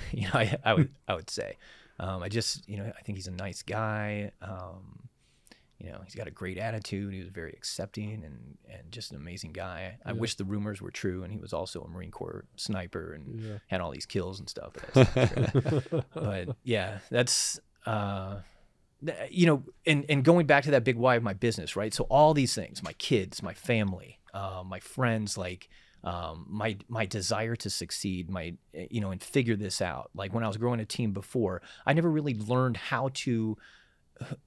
[0.12, 1.56] you know, I, I, would I would say.
[2.02, 4.32] Um, I just, you know, I think he's a nice guy.
[4.42, 5.08] Um,
[5.78, 7.14] you know, he's got a great attitude.
[7.14, 9.98] He was very accepting and, and just an amazing guy.
[10.04, 13.40] I wish the rumors were true, and he was also a Marine Corps sniper and
[13.40, 13.58] yeah.
[13.68, 14.72] had all these kills and stuff.
[14.94, 18.38] But, but yeah, that's uh,
[19.30, 21.92] you know, and and going back to that big why of my business, right?
[21.94, 25.68] So all these things, my kids, my family, uh, my friends, like
[26.04, 30.10] um, my my desire to succeed, my you know, and figure this out.
[30.14, 33.56] Like when I was growing a team before, I never really learned how to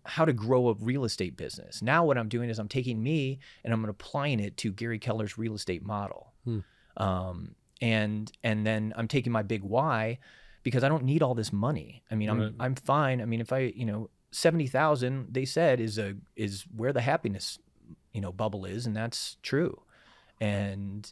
[0.06, 1.82] how to grow a real estate business.
[1.82, 5.38] Now what I'm doing is I'm taking me and I'm applying it to Gary Keller's
[5.38, 6.34] real estate model.
[6.44, 6.60] Hmm.
[6.98, 10.20] Um, and and then I'm taking my big why
[10.64, 12.04] because I don't need all this money.
[12.10, 13.22] I mean, I'm I'm fine.
[13.22, 17.02] I mean, if I you know seventy thousand, they said is a is where the
[17.02, 17.60] happiness
[18.14, 19.82] you know bubble is, and that's true.
[20.40, 21.12] And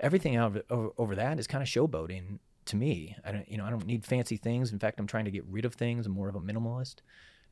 [0.00, 3.16] everything out over, over that is kind of showboating to me.
[3.24, 4.72] I don't, you know, I don't need fancy things.
[4.72, 6.06] In fact, I'm trying to get rid of things.
[6.06, 6.96] I'm more of a minimalist,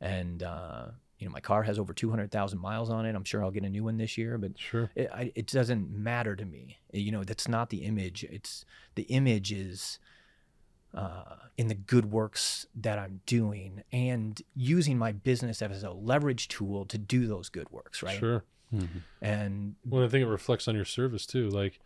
[0.01, 0.85] and uh,
[1.19, 3.15] you know, my car has over 200,000 miles on it.
[3.15, 4.89] I'm sure I'll get a new one this year, but sure.
[4.95, 6.79] it, I, it doesn't matter to me.
[6.91, 8.25] You know, that's not the image.
[8.25, 9.99] It's the image is
[10.93, 16.47] uh, in the good works that I'm doing and using my business as a leverage
[16.49, 18.19] tool to do those good works, right?
[18.19, 18.43] Sure.
[18.73, 18.99] Mm-hmm.
[19.21, 21.47] And well, I think it reflects on your service too.
[21.49, 21.79] Like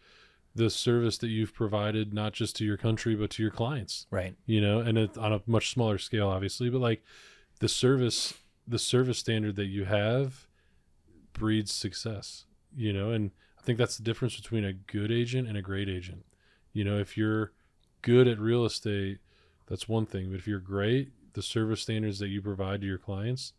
[0.58, 4.08] the service that you've provided, not just to your country, but to your clients.
[4.10, 4.36] Right.
[4.48, 7.04] You know, and it, on a much smaller scale, obviously, but like
[7.60, 8.34] the service,
[8.68, 10.48] the service standard that you have
[11.34, 15.56] breeds success, you know, and I think that's the difference between a good agent and
[15.56, 16.26] a great agent.
[16.74, 17.52] You know, if you're
[18.02, 19.20] good at real estate,
[19.68, 20.32] that's one thing.
[20.32, 23.54] But if you're great, the service standards that you provide to your clients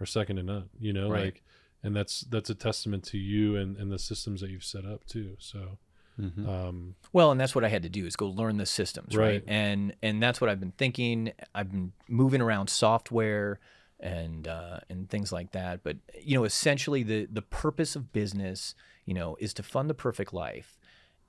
[0.00, 0.68] are second to none.
[0.80, 1.26] You know, right.
[1.26, 1.42] like,
[1.84, 5.06] and that's that's a testament to you and and the systems that you've set up
[5.06, 5.36] too.
[5.38, 5.78] So.
[6.20, 6.48] Mm-hmm.
[6.48, 9.26] Um, well, and that's what I had to do is go learn the systems, right.
[9.26, 9.44] right?
[9.46, 11.32] And and that's what I've been thinking.
[11.54, 13.58] I've been moving around software
[13.98, 15.82] and uh, and things like that.
[15.82, 18.74] But you know, essentially, the the purpose of business,
[19.06, 20.78] you know, is to fund the perfect life.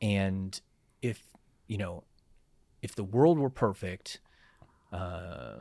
[0.01, 0.59] And
[1.01, 1.27] if
[1.67, 2.03] you know,
[2.81, 4.19] if the world were perfect,
[4.91, 5.57] uh,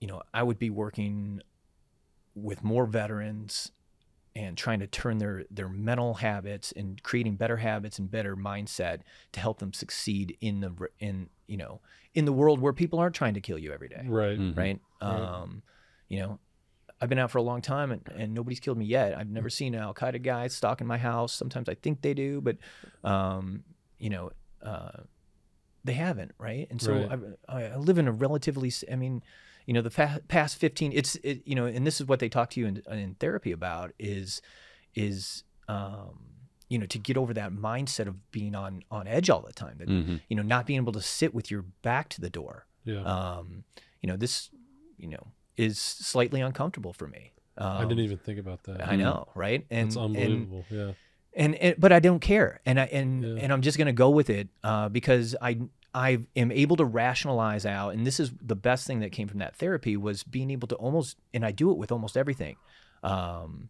[0.00, 1.42] you know, I would be working
[2.34, 3.72] with more veterans
[4.34, 9.00] and trying to turn their their mental habits and creating better habits and better mindset
[9.32, 11.80] to help them succeed in the in you know
[12.14, 14.58] in the world where people aren't trying to kill you every day right mm-hmm.
[14.58, 15.10] right, right.
[15.10, 15.62] Um,
[16.08, 16.38] you know
[17.02, 19.18] I've been out for a long time and, and nobody's killed me yet.
[19.18, 21.32] I've never seen an Al Qaeda guy stalking my house.
[21.32, 22.58] Sometimes I think they do, but
[23.02, 23.64] um,
[23.98, 24.30] you know,
[24.62, 25.00] uh,
[25.82, 26.68] they haven't, right?
[26.70, 27.20] And so right.
[27.48, 29.20] I, I, live in a relatively, I mean,
[29.66, 32.28] you know, the fa- past 15, it's, it, you know, and this is what they
[32.28, 34.42] talk to you in, in therapy about is,
[34.94, 36.18] is, um,
[36.68, 39.76] you know, to get over that mindset of being on, on edge all the time,
[39.78, 40.16] that, mm-hmm.
[40.28, 42.66] you know, not being able to sit with your back to the door.
[42.84, 43.02] Yeah.
[43.02, 43.64] Um,
[44.00, 44.50] you know, this,
[44.98, 47.32] you know, is slightly uncomfortable for me.
[47.58, 48.88] Um, I didn't even think about that.
[48.88, 49.66] I know, right?
[49.70, 50.64] And it's unbelievable.
[50.70, 50.92] And, yeah
[51.34, 53.42] and, and but I don't care, and I and yeah.
[53.42, 55.58] and I'm just gonna go with it uh, because I
[55.94, 59.40] I am able to rationalize out, and this is the best thing that came from
[59.40, 62.56] that therapy was being able to almost, and I do it with almost everything.
[63.02, 63.68] Um,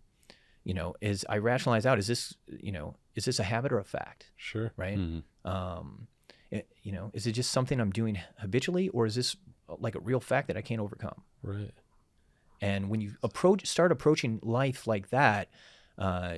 [0.64, 3.78] you know, is I rationalize out, is this, you know, is this a habit or
[3.78, 4.30] a fact?
[4.36, 4.72] Sure.
[4.76, 4.96] Right.
[4.96, 5.50] Mm-hmm.
[5.50, 6.06] Um,
[6.50, 9.36] it, you know, is it just something I'm doing habitually, or is this
[9.68, 11.22] like a real fact that I can't overcome?
[11.42, 11.72] Right.
[12.60, 15.48] And when you approach, start approaching life like that,
[15.98, 16.36] uh,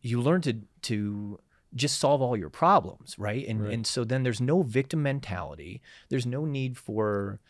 [0.00, 1.40] you learn to to
[1.74, 3.46] just solve all your problems, right?
[3.46, 3.72] And right.
[3.72, 5.80] and so then there's no victim mentality.
[6.08, 7.40] There's no need for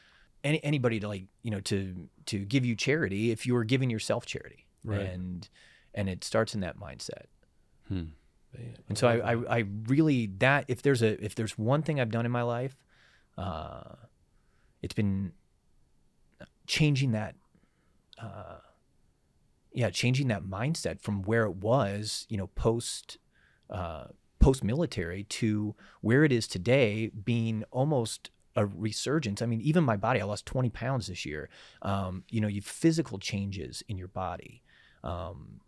[0.45, 3.91] any anybody to like you know to to give you charity if you are giving
[3.91, 5.01] yourself charity, right?
[5.01, 5.49] And
[5.95, 7.27] and it starts in that mindset.
[7.89, 8.05] Hmm.
[8.89, 12.11] and so I, I, I really that if there's a if there's one thing I've
[12.11, 12.77] done in my life,
[13.37, 13.95] uh,
[14.83, 15.33] it's been
[16.67, 17.35] changing that
[18.21, 18.59] uh,
[19.73, 23.19] yeah, changing that mindset from where it was, you know, post
[23.71, 24.05] uh,
[24.39, 29.43] post military to where it is today, being almost a resurgence.
[29.43, 31.49] I mean, even my body, I lost 20 pounds this year.
[31.83, 34.63] Um, you know, you have physical changes in your body.
[35.05, 35.61] Um,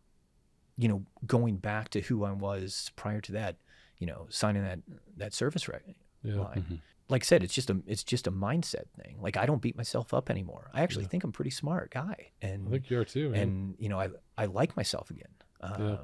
[0.76, 3.56] you know, going back to who I was prior to that,
[3.98, 4.80] you know, signing that
[5.18, 5.82] that service right
[6.22, 6.34] yeah.
[6.36, 6.56] line.
[6.58, 6.74] Mm-hmm
[7.10, 9.18] like I said, it's just a it's just a mindset thing.
[9.20, 10.70] Like I don't beat myself up anymore.
[10.72, 11.08] I actually yeah.
[11.08, 13.30] think I'm a pretty smart guy, and I think you are too.
[13.30, 13.40] Man.
[13.40, 14.08] And you know, I
[14.38, 15.28] I like myself again.
[15.60, 15.96] Uh, yeah.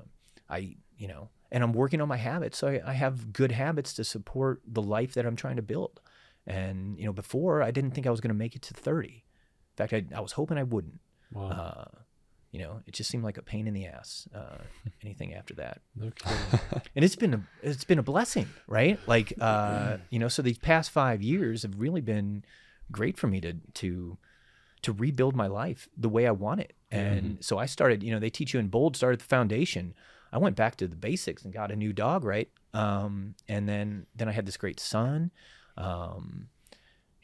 [0.51, 3.93] I you know, and I'm working on my habits, so I, I have good habits
[3.95, 6.01] to support the life that I'm trying to build.
[6.47, 9.09] And you know, before I didn't think I was going to make it to 30.
[9.09, 9.23] In
[9.77, 11.01] fact, I I was hoping I wouldn't.
[11.33, 11.49] Wow.
[11.51, 11.99] Uh,
[12.53, 14.29] you know, it just seemed like a pain in the ass.
[14.35, 14.59] Uh,
[15.03, 15.83] anything after that.
[15.95, 16.11] No
[16.95, 18.99] and it's been a it's been a blessing, right?
[19.07, 22.45] Like, uh, you know, so these past five years have really been
[22.91, 24.19] great for me to to
[24.83, 26.75] to rebuild my life the way I want it.
[26.91, 27.41] And mm-hmm.
[27.41, 28.03] so I started.
[28.03, 28.97] You know, they teach you in bold.
[28.97, 29.95] Started the foundation.
[30.37, 32.51] I went back to the basics and got a new dog, right?
[32.75, 35.31] Um, and then then I had this great son.
[35.79, 36.49] Um,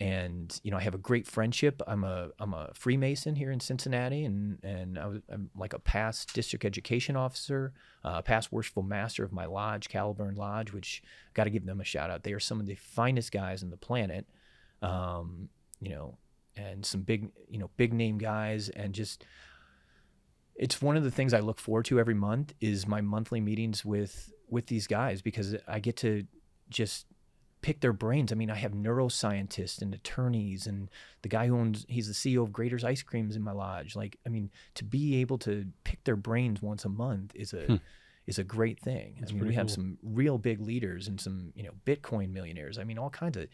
[0.01, 1.83] and you know I have a great friendship.
[1.87, 6.33] I'm a I'm a Freemason here in Cincinnati, and and I am like a past
[6.33, 11.03] district education officer, uh, past worshipful master of my lodge, Caliburn Lodge, which
[11.35, 12.23] got to give them a shout out.
[12.23, 14.27] They are some of the finest guys on the planet,
[14.81, 15.50] um,
[15.81, 16.17] you know,
[16.56, 19.27] and some big you know big name guys, and just
[20.55, 23.85] it's one of the things I look forward to every month is my monthly meetings
[23.85, 26.25] with with these guys because I get to
[26.69, 27.07] just
[27.63, 28.33] pick their brains.
[28.33, 30.90] I mean, I have neuroscientists and attorneys, and
[31.23, 33.96] the guy who owns he's the CEO of Graeter's Ice Creams in my lodge.
[33.96, 37.65] Like, I mean, to be able to pick their brains once a month is a
[37.65, 37.77] hmm.
[38.27, 39.17] is a great thing.
[39.21, 42.79] That's I mean, we have some real big leaders and some you know Bitcoin millionaires.
[42.79, 43.46] I mean, all kinds of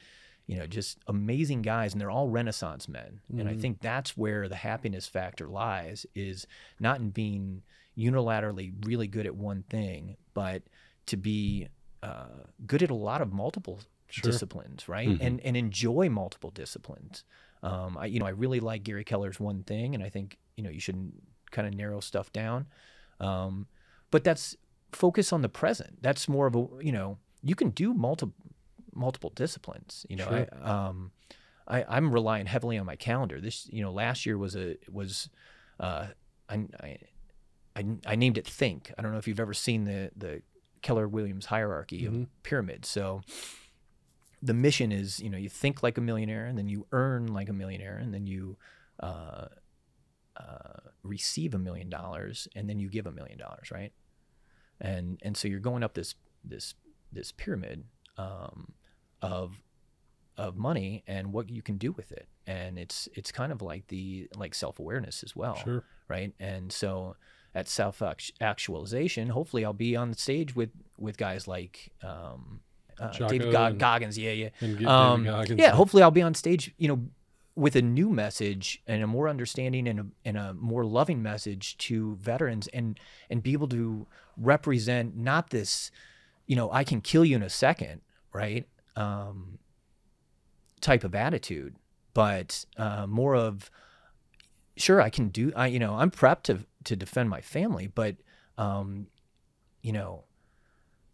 [0.48, 3.20] you know, just amazing guys, and they're all Renaissance men.
[3.30, 3.40] Mm-hmm.
[3.40, 3.60] And I mm-hmm.
[3.60, 6.46] think that's where the happiness factor lies: is
[6.80, 7.62] not in being
[7.96, 10.62] unilaterally really good at one thing, but
[11.06, 11.68] to be
[12.02, 14.30] uh, good at a lot of multiple sure.
[14.30, 15.08] disciplines, right?
[15.08, 15.22] Mm-hmm.
[15.22, 17.24] And and enjoy multiple disciplines.
[17.62, 20.64] Um, I you know I really like Gary Keller's one thing, and I think you
[20.64, 21.14] know you shouldn't
[21.50, 22.66] kind of narrow stuff down.
[23.20, 23.66] Um,
[24.10, 24.56] but that's
[24.92, 25.98] focus on the present.
[26.00, 28.34] That's more of a you know you can do multiple
[28.98, 30.04] multiple disciplines.
[30.08, 30.48] You know, sure.
[30.62, 31.12] I, um,
[31.66, 33.40] I I'm relying heavily on my calendar.
[33.40, 35.30] This you know last year was a was
[35.80, 36.08] uh,
[36.48, 38.92] I, I I named it Think.
[38.98, 40.42] I don't know if you've ever seen the the
[40.82, 42.22] Keller Williams hierarchy mm-hmm.
[42.22, 42.84] of pyramid.
[42.84, 43.22] So
[44.42, 47.48] the mission is you know you think like a millionaire and then you earn like
[47.48, 48.56] a millionaire and then you
[49.00, 49.46] uh,
[50.36, 53.92] uh, receive a million dollars and then you give a million dollars right
[54.80, 56.74] and and so you're going up this this
[57.10, 57.84] this pyramid
[58.16, 58.72] um,
[59.22, 59.62] of
[60.36, 62.28] of money and what you can do with it.
[62.46, 65.84] And it's it's kind of like the like self-awareness as well sure.
[66.08, 66.32] right?
[66.38, 67.16] And so
[67.54, 68.02] at self
[68.40, 72.60] actualization hopefully i'll be on the stage with with guys like um,
[73.00, 74.18] uh, david Gog- goggins.
[74.18, 74.48] Yeah yeah.
[74.86, 75.58] um, Goggins.
[75.58, 77.00] yeah hopefully i'll be on stage you know
[77.54, 81.76] with a new message and a more understanding and a, and a more loving message
[81.78, 83.00] to veterans and
[83.30, 84.06] and be able to
[84.36, 85.90] represent not this
[86.46, 88.00] you know i can kill you in a second
[88.32, 88.68] right
[88.98, 89.58] um,
[90.80, 91.76] type of attitude,
[92.14, 93.70] but uh, more of
[94.76, 95.52] sure I can do.
[95.54, 98.16] I you know I'm prepped to to defend my family, but
[98.58, 99.06] um,
[99.82, 100.24] you know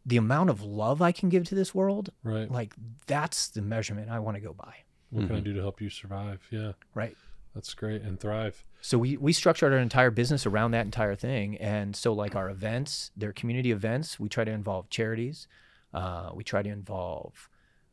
[0.06, 2.50] the amount of love I can give to this world, right?
[2.50, 2.74] Like
[3.06, 4.74] that's the measurement I want to go by.
[5.10, 5.26] What mm-hmm.
[5.26, 5.44] can I mm-hmm.
[5.44, 6.40] do to help you survive?
[6.50, 7.16] Yeah, right.
[7.54, 8.64] That's great and thrive.
[8.80, 12.48] So we we structured our entire business around that entire thing, and so like our
[12.48, 15.46] events, their community events, we try to involve charities.
[15.92, 17.48] Uh, we try to involve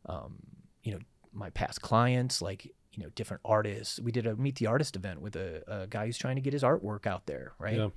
[0.05, 0.37] um,
[0.83, 0.99] you know,
[1.33, 3.99] my past clients, like, you know, different artists.
[3.99, 6.53] We did a meet the artist event with a, a guy who's trying to get
[6.53, 7.77] his artwork out there, right?
[7.77, 7.89] Yeah.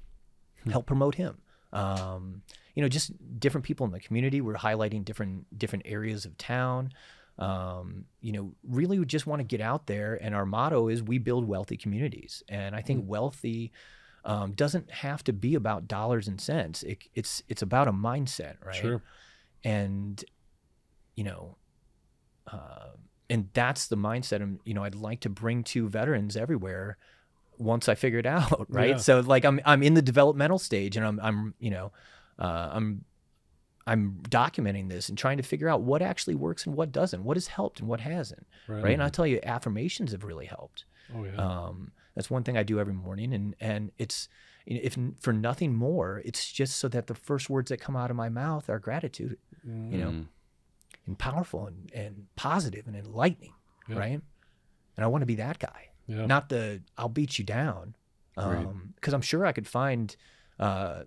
[0.63, 0.71] Hmm.
[0.71, 1.39] Help promote him.
[1.73, 2.43] Um,
[2.75, 4.41] you know, just different people in the community.
[4.41, 6.93] We're highlighting different different areas of town.
[7.37, 10.19] Um, you know, really we just want to get out there.
[10.23, 12.45] And our motto is we build wealthy communities.
[12.49, 13.09] And I think mm.
[13.09, 13.73] wealthy
[14.25, 16.83] um, doesn't have to be about dollars and cents.
[16.85, 18.75] It, it's it's about a mindset, right?
[18.75, 19.03] Sure.
[19.65, 20.25] And
[21.17, 21.57] you know,
[22.51, 22.91] uh,
[23.31, 26.99] and that's the mindset I'm, you know, I'd like to bring to veterans everywhere
[27.59, 28.91] once I figure it out, right?
[28.91, 28.97] Yeah.
[28.99, 31.93] So like I'm I'm in the developmental stage and I'm I'm you know
[32.39, 33.05] uh, I'm
[33.87, 37.37] I'm documenting this and trying to figure out what actually works and what doesn't, what
[37.37, 38.83] has helped and what hasn't, right?
[38.83, 38.95] right?
[38.95, 40.85] And I tell you, affirmations have really helped.
[41.15, 41.37] Oh yeah.
[41.37, 44.29] Um, that's one thing I do every morning, and and it's
[44.67, 48.17] if for nothing more, it's just so that the first words that come out of
[48.17, 49.39] my mouth are gratitude.
[49.67, 49.93] Mm.
[49.93, 50.27] You know, mm
[51.07, 53.55] and powerful and, and positive and enlightening,
[53.89, 53.99] yeah.
[53.99, 54.21] right?
[54.97, 56.27] And I want to be that guy, yeah.
[56.27, 57.97] not the I'll beat you down,
[58.35, 60.15] because um, I'm sure I could find
[60.59, 61.03] uh,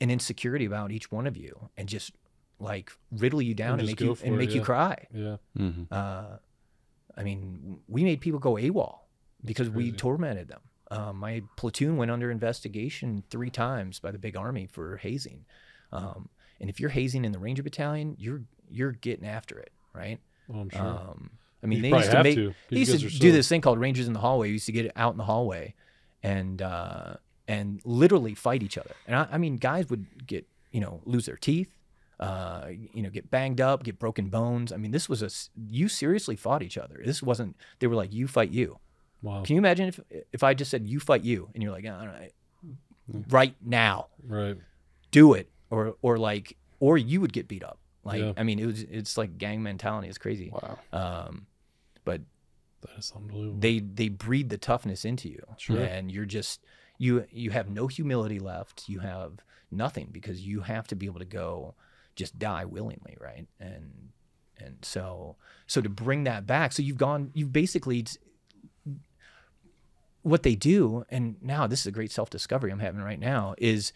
[0.00, 2.12] an insecurity about each one of you and just
[2.58, 5.06] like riddle you down and, and make you and make it, you cry.
[5.12, 5.36] Yeah.
[5.58, 5.84] Mm-hmm.
[5.90, 6.36] Uh,
[7.16, 8.98] I mean, we made people go AWOL
[9.44, 10.60] because we tormented them.
[10.90, 15.44] Um, my platoon went under investigation three times by the big army for hazing.
[15.92, 16.28] Um,
[16.60, 20.18] and if you're hazing in the Ranger Battalion, you're you're getting after it, right?
[20.52, 20.80] Oh, I'm sure.
[20.80, 21.30] Um,
[21.62, 23.18] I mean, you they used to make to, they used to so...
[23.18, 24.48] do this thing called Rangers in the Hallway.
[24.48, 25.74] You used to get out in the hallway
[26.22, 27.14] and uh,
[27.46, 28.94] and literally fight each other.
[29.06, 31.68] And I, I, mean, guys would get you know lose their teeth,
[32.18, 34.72] uh, you know, get banged up, get broken bones.
[34.72, 35.30] I mean, this was a
[35.70, 37.00] you seriously fought each other.
[37.04, 38.78] This wasn't they were like you fight you.
[39.22, 39.42] Wow.
[39.42, 40.00] Can you imagine if
[40.32, 42.32] if I just said you fight you and you're like, all right,
[43.28, 44.56] right now, right,
[45.10, 47.78] do it, or or like, or you would get beat up.
[48.04, 48.32] Like, yeah.
[48.36, 50.08] I mean, it was it's like gang mentality.
[50.08, 50.52] It's crazy.
[50.52, 50.78] Wow.
[50.92, 51.46] Um,
[52.04, 52.22] but
[52.82, 53.60] that is unbelievable.
[53.60, 55.80] They they breed the toughness into you, sure.
[55.80, 56.64] and you're just
[56.98, 58.88] you you have no humility left.
[58.88, 61.74] You have nothing because you have to be able to go
[62.16, 63.46] just die willingly, right?
[63.58, 64.10] And
[64.58, 65.36] and so
[65.66, 68.06] so to bring that back, so you've gone, you've basically
[70.22, 73.54] what they do, and now this is a great self discovery I'm having right now
[73.58, 73.92] is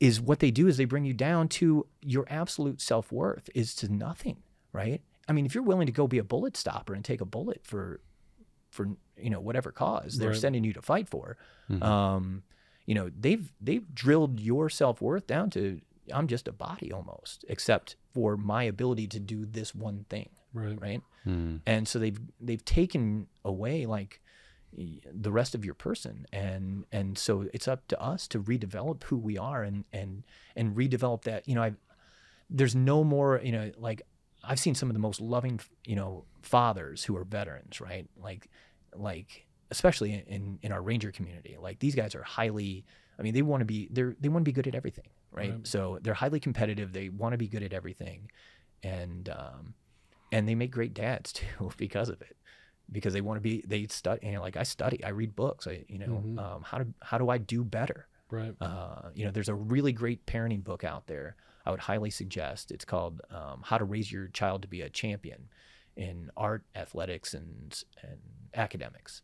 [0.00, 3.92] is what they do is they bring you down to your absolute self-worth is to
[3.92, 4.36] nothing
[4.72, 7.26] right i mean if you're willing to go be a bullet stopper and take a
[7.26, 8.00] bullet for
[8.70, 10.38] for you know whatever cause they're right.
[10.38, 11.36] sending you to fight for
[11.70, 11.82] mm-hmm.
[11.82, 12.42] um
[12.84, 15.80] you know they've they've drilled your self-worth down to
[16.12, 20.80] i'm just a body almost except for my ability to do this one thing right
[20.80, 21.60] right mm.
[21.66, 24.20] and so they've they've taken away like
[25.10, 29.16] the rest of your person and and so it's up to us to redevelop who
[29.16, 30.22] we are and and
[30.54, 31.72] and redevelop that you know i
[32.50, 34.02] there's no more you know like
[34.46, 38.08] I've seen some of the most loving, you know, fathers who are veterans, right?
[38.16, 38.48] Like,
[38.94, 41.56] like especially in in our ranger community.
[41.60, 42.84] Like these guys are highly.
[43.18, 45.50] I mean, they want to be they're they want to be good at everything, right?
[45.50, 45.66] right?
[45.66, 46.92] So they're highly competitive.
[46.92, 48.30] They want to be good at everything,
[48.82, 49.74] and um,
[50.30, 52.36] and they make great dads too because of it
[52.90, 55.34] because they want to be they study and you know, like I study I read
[55.34, 56.38] books I you know mm-hmm.
[56.38, 58.08] um, how do how do I do better?
[58.30, 58.54] Right.
[58.60, 61.36] Uh, you know there's a really great parenting book out there.
[61.64, 64.88] I would highly suggest it's called um, How to Raise Your Child to Be a
[64.88, 65.48] Champion
[65.96, 68.18] in Art Athletics and and
[68.54, 69.22] Academics.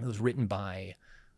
[0.00, 0.94] It was written by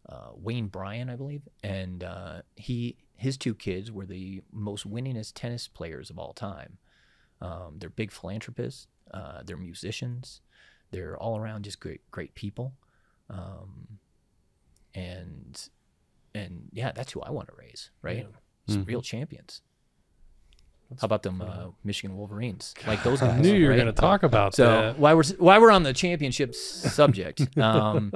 [0.09, 5.33] uh, Wayne Bryan I believe and uh, he his two kids were the most winningest
[5.35, 6.79] tennis players of all time.
[7.41, 10.41] Um, they're big philanthropists uh, they're musicians
[10.91, 12.73] they're all around just great, great people,
[13.31, 13.99] um,
[14.95, 15.69] and
[16.35, 17.91] and yeah, that's who I want to raise.
[18.03, 18.27] Right,
[18.67, 18.75] yeah.
[18.75, 18.85] mm-hmm.
[18.85, 19.63] real champions.
[20.89, 22.75] That's How about them uh, Michigan Wolverines?
[22.87, 23.39] Like those guys.
[23.39, 23.77] I knew you were right?
[23.77, 24.99] going to talk about so that.
[24.99, 28.11] why we're why we're on the championship subject, um,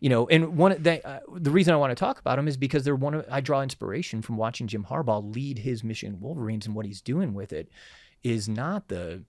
[0.00, 2.56] you know, and one they, uh, the reason I want to talk about them is
[2.56, 6.64] because they're one of I draw inspiration from watching Jim Harbaugh lead his Michigan Wolverines
[6.64, 7.68] and what he's doing with it
[8.22, 9.24] is not the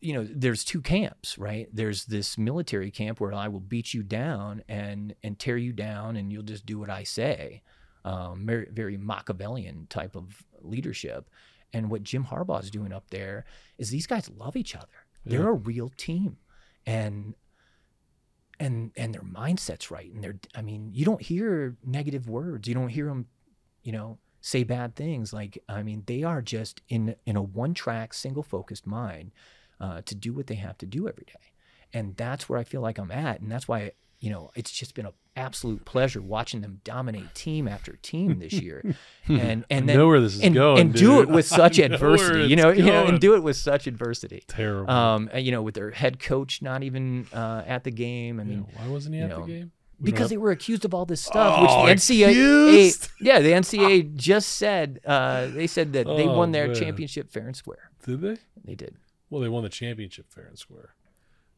[0.00, 1.68] you know there's two camps right?
[1.72, 6.16] There's this military camp where i will beat you down and and tear you down
[6.16, 7.62] and you'll just do what i say.
[8.04, 11.28] Um, very, very machiavellian type of leadership.
[11.72, 13.44] And what jim harbaugh is doing up there
[13.76, 15.06] is these guys love each other.
[15.24, 15.48] They're yeah.
[15.48, 16.38] a real team.
[16.86, 17.34] And
[18.60, 20.12] and and their mindset's right.
[20.12, 22.68] And they're i mean you don't hear negative words.
[22.68, 23.26] You don't hear them
[23.82, 25.32] you know say bad things.
[25.32, 29.32] Like i mean they are just in in a one track single focused mind
[29.80, 31.52] uh, to do what they have to do every day.
[31.92, 33.40] And that's where I feel like I'm at.
[33.40, 37.66] And that's why, you know, it's just been an absolute pleasure watching them dominate team
[37.66, 38.84] after team this year.
[39.26, 42.46] And and then know where this is and, going, and do it with such adversity,
[42.46, 44.44] you know, you know, and do it with such adversity.
[44.48, 44.90] Terrible.
[44.90, 48.40] Um, you know, with their head coach not even uh, at the game.
[48.40, 49.72] I mean, yeah, why wasn't he at know, the game?
[50.00, 53.50] We because they were accused of all this stuff, oh, which the NCAA, yeah, the
[53.50, 56.76] NCAA just said uh, they said that they oh, won their man.
[56.76, 57.90] championship fair and square.
[58.04, 58.36] Did they?
[58.64, 58.94] They did.
[59.30, 60.94] Well, they won the championship fair and square.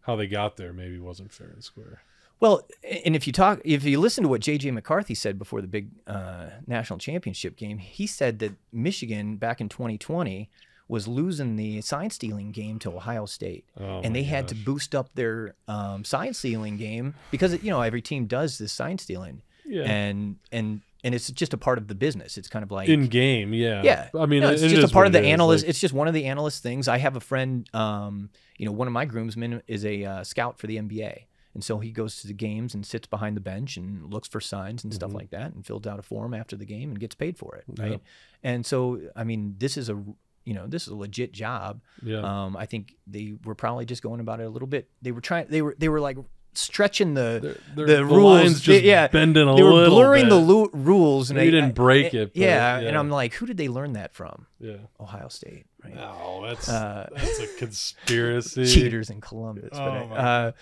[0.02, 2.02] How they got there maybe wasn't fair and square.
[2.40, 2.66] Well,
[3.04, 4.70] and if you talk, if you listen to what J.J.
[4.70, 9.68] McCarthy said before the big uh, national championship game, he said that Michigan back in
[9.68, 10.48] 2020
[10.88, 14.30] was losing the sign stealing game to Ohio State, oh and they gosh.
[14.30, 18.56] had to boost up their um, sign stealing game because you know every team does
[18.58, 19.82] this sign stealing, yeah.
[19.82, 22.36] and and and it's just a part of the business.
[22.36, 23.82] It's kind of like in game, yeah.
[23.82, 25.64] Yeah, I mean, no, it's it just a part of the analyst.
[25.64, 25.70] Like...
[25.70, 26.88] It's just one of the analyst things.
[26.88, 30.58] I have a friend, um, you know, one of my groomsmen is a uh, scout
[30.58, 31.24] for the NBA,
[31.54, 34.40] and so he goes to the games and sits behind the bench and looks for
[34.40, 34.96] signs and mm-hmm.
[34.96, 37.56] stuff like that, and fills out a form after the game and gets paid for
[37.56, 38.00] it, right?
[38.42, 40.02] And so, I mean, this is a
[40.44, 41.80] you know this is a legit job.
[42.02, 42.20] Yeah.
[42.20, 44.88] Um, I think they were probably just going about it a little bit.
[45.02, 45.46] They were trying.
[45.48, 46.16] They were they were like
[46.52, 47.40] stretching the
[47.74, 48.64] they're, they're, the, the rules.
[48.64, 50.30] They, yeah, bending a they were little blurring bit.
[50.30, 52.32] the lo- rules, and they didn't break I, it.
[52.34, 54.46] Yeah, yeah, and I'm like, who did they learn that from?
[54.58, 55.66] Yeah, Ohio State.
[55.84, 55.96] Right?
[55.98, 58.66] Oh, that's uh, that's a conspiracy.
[58.74, 59.70] cheaters in Columbus.
[59.72, 60.52] Oh, but, uh,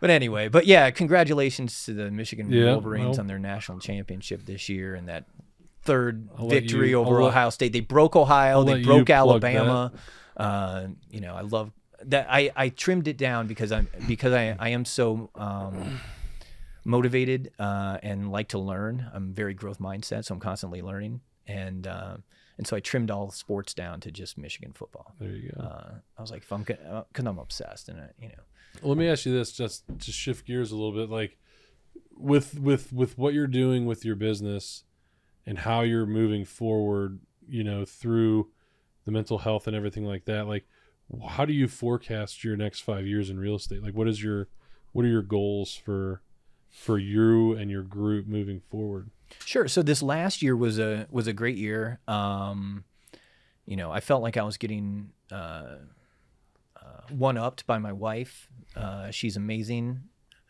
[0.00, 4.44] but anyway, but yeah, congratulations to the Michigan yeah, Wolverines well, on their national championship
[4.44, 5.24] this year and that
[5.82, 7.72] third I'll victory you, over I'll Ohio let, State.
[7.72, 8.58] They broke Ohio.
[8.58, 9.92] I'll they broke Alabama.
[10.36, 11.72] Uh, you know, I love
[12.04, 12.26] that.
[12.30, 16.00] I, I trimmed it down because I'm because I, I am so um,
[16.84, 19.08] motivated uh, and like to learn.
[19.12, 21.20] I'm very growth mindset, so I'm constantly learning.
[21.46, 22.16] And uh,
[22.58, 25.14] and so I trimmed all sports down to just Michigan football.
[25.18, 25.62] There you go.
[25.62, 28.42] Uh, I was like, if I'm because uh, I'm obsessed, and I, you know.
[28.82, 31.38] Well, let me ask you this, just to shift gears a little bit, like
[32.16, 34.84] with with with what you're doing with your business
[35.46, 38.50] and how you're moving forward, you know, through
[39.06, 40.46] the mental health and everything like that.
[40.46, 40.66] Like,
[41.28, 43.82] how do you forecast your next five years in real estate?
[43.82, 44.48] Like, what is your
[44.92, 46.22] what are your goals for
[46.68, 49.10] for you and your group moving forward?
[49.44, 49.68] Sure.
[49.68, 52.00] So this last year was a was a great year.
[52.08, 52.84] Um,
[53.66, 55.76] you know, I felt like I was getting uh,
[56.76, 58.48] uh, one upped by my wife.
[58.74, 60.02] Uh, she's amazing.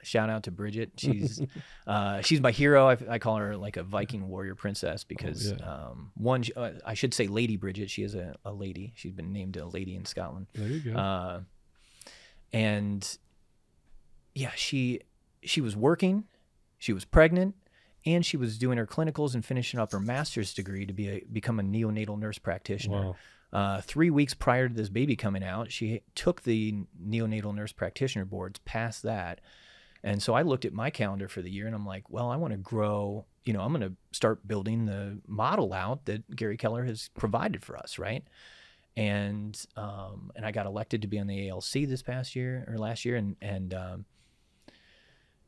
[0.03, 0.93] Shout out to Bridget.
[0.97, 1.41] She's
[1.87, 2.89] uh, she's my hero.
[2.89, 5.73] I, I, call her like a Viking warrior princess because oh, yeah.
[5.73, 7.91] um, one, uh, I should say Lady Bridget.
[7.91, 8.93] She is a, a, lady.
[8.95, 10.47] She's been named a lady in Scotland.
[10.55, 10.99] There you go.
[10.99, 11.41] Uh,
[12.53, 13.19] and
[14.35, 15.01] yeah, she
[15.43, 16.25] she was working,
[16.79, 17.55] she was pregnant,
[18.07, 21.25] and she was doing her clinicals and finishing up her master's degree to be a,
[21.33, 23.07] become a neonatal nurse practitioner.
[23.07, 23.17] Wow.
[23.51, 28.25] Uh, three weeks prior to this baby coming out, she took the neonatal nurse practitioner
[28.25, 29.41] boards, passed that.
[30.03, 32.37] And so I looked at my calendar for the year and I'm like, well, I
[32.37, 36.57] want to grow, you know, I'm going to start building the model out that Gary
[36.57, 38.25] Keller has provided for us, right?
[38.99, 42.77] and um, and I got elected to be on the ALC this past year or
[42.79, 44.05] last year, and and um,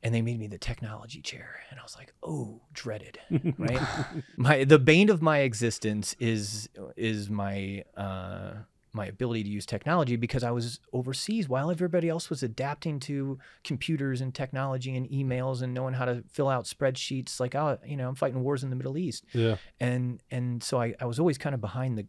[0.05, 3.18] and they made me the technology chair, and I was like, oh, dreaded,
[3.59, 3.80] right?
[4.36, 8.53] my the bane of my existence is is my uh,
[8.93, 13.38] my ability to use technology because I was overseas while everybody else was adapting to
[13.62, 17.38] computers and technology and emails and knowing how to fill out spreadsheets.
[17.38, 19.24] Like, oh, you know, I'm fighting wars in the Middle East.
[19.32, 19.57] Yeah.
[19.78, 22.07] And and so I, I was always kind of behind the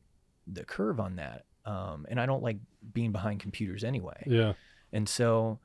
[0.48, 1.46] the curve on that.
[1.66, 2.58] Um, and I don't like
[2.94, 4.24] being behind computers anyway.
[4.26, 4.54] Yeah.
[4.92, 5.60] And so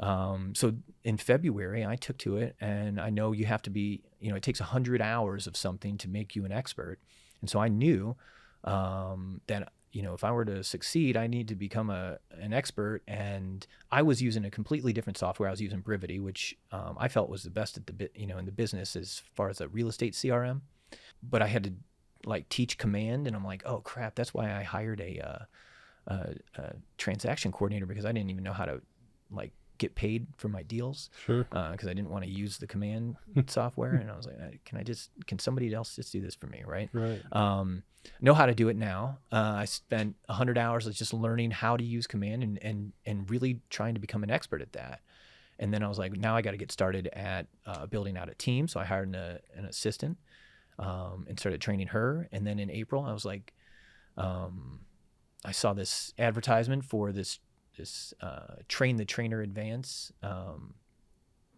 [0.00, 4.02] um, so in February I took to it and I know you have to be,
[4.18, 6.98] you know, it takes hundred hours of something to make you an expert.
[7.40, 8.16] And so I knew
[8.64, 12.52] um, that you know, if I were to succeed, I need to become a an
[12.52, 13.02] expert.
[13.06, 15.48] And I was using a completely different software.
[15.48, 18.26] I was using Brivity, which um, I felt was the best at the bit, you
[18.26, 20.62] know, in the business as far as a real estate CRM.
[21.22, 21.72] But I had to
[22.26, 25.44] like teach command, and I'm like, oh crap, that's why I hired a, uh,
[26.08, 28.82] a, a transaction coordinator because I didn't even know how to
[29.30, 31.10] like get paid for my deals.
[31.24, 31.44] Sure.
[31.44, 33.16] Because uh, I didn't want to use the command
[33.46, 36.46] software, and I was like, can I just can somebody else just do this for
[36.46, 36.88] me, right?
[36.92, 37.22] Right.
[37.32, 37.82] Um,
[38.20, 39.18] know how to do it now.
[39.32, 43.60] Uh, I spent hundred hours just learning how to use command and and and really
[43.70, 45.00] trying to become an expert at that.
[45.58, 48.28] And then I was like, now I got to get started at uh, building out
[48.28, 48.66] a team.
[48.66, 50.18] So I hired an, uh, an assistant
[50.78, 52.28] um, and started training her.
[52.32, 53.54] And then in April, I was like,
[54.16, 54.80] um,
[55.44, 57.38] I saw this advertisement for this
[57.76, 60.74] this uh, train the trainer advance um,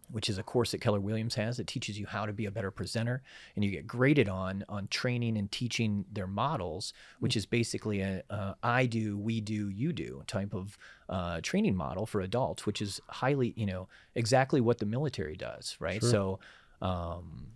[0.09, 2.51] which is a course that keller williams has that teaches you how to be a
[2.51, 3.21] better presenter.
[3.55, 8.23] And you get graded on on training and teaching their models which is basically a,
[8.29, 10.77] a I do we do you do type of
[11.09, 15.75] uh, training model for adults which is highly you know exactly what the military does
[15.79, 16.01] right?
[16.01, 16.09] Sure.
[16.09, 16.39] so
[16.81, 17.47] um,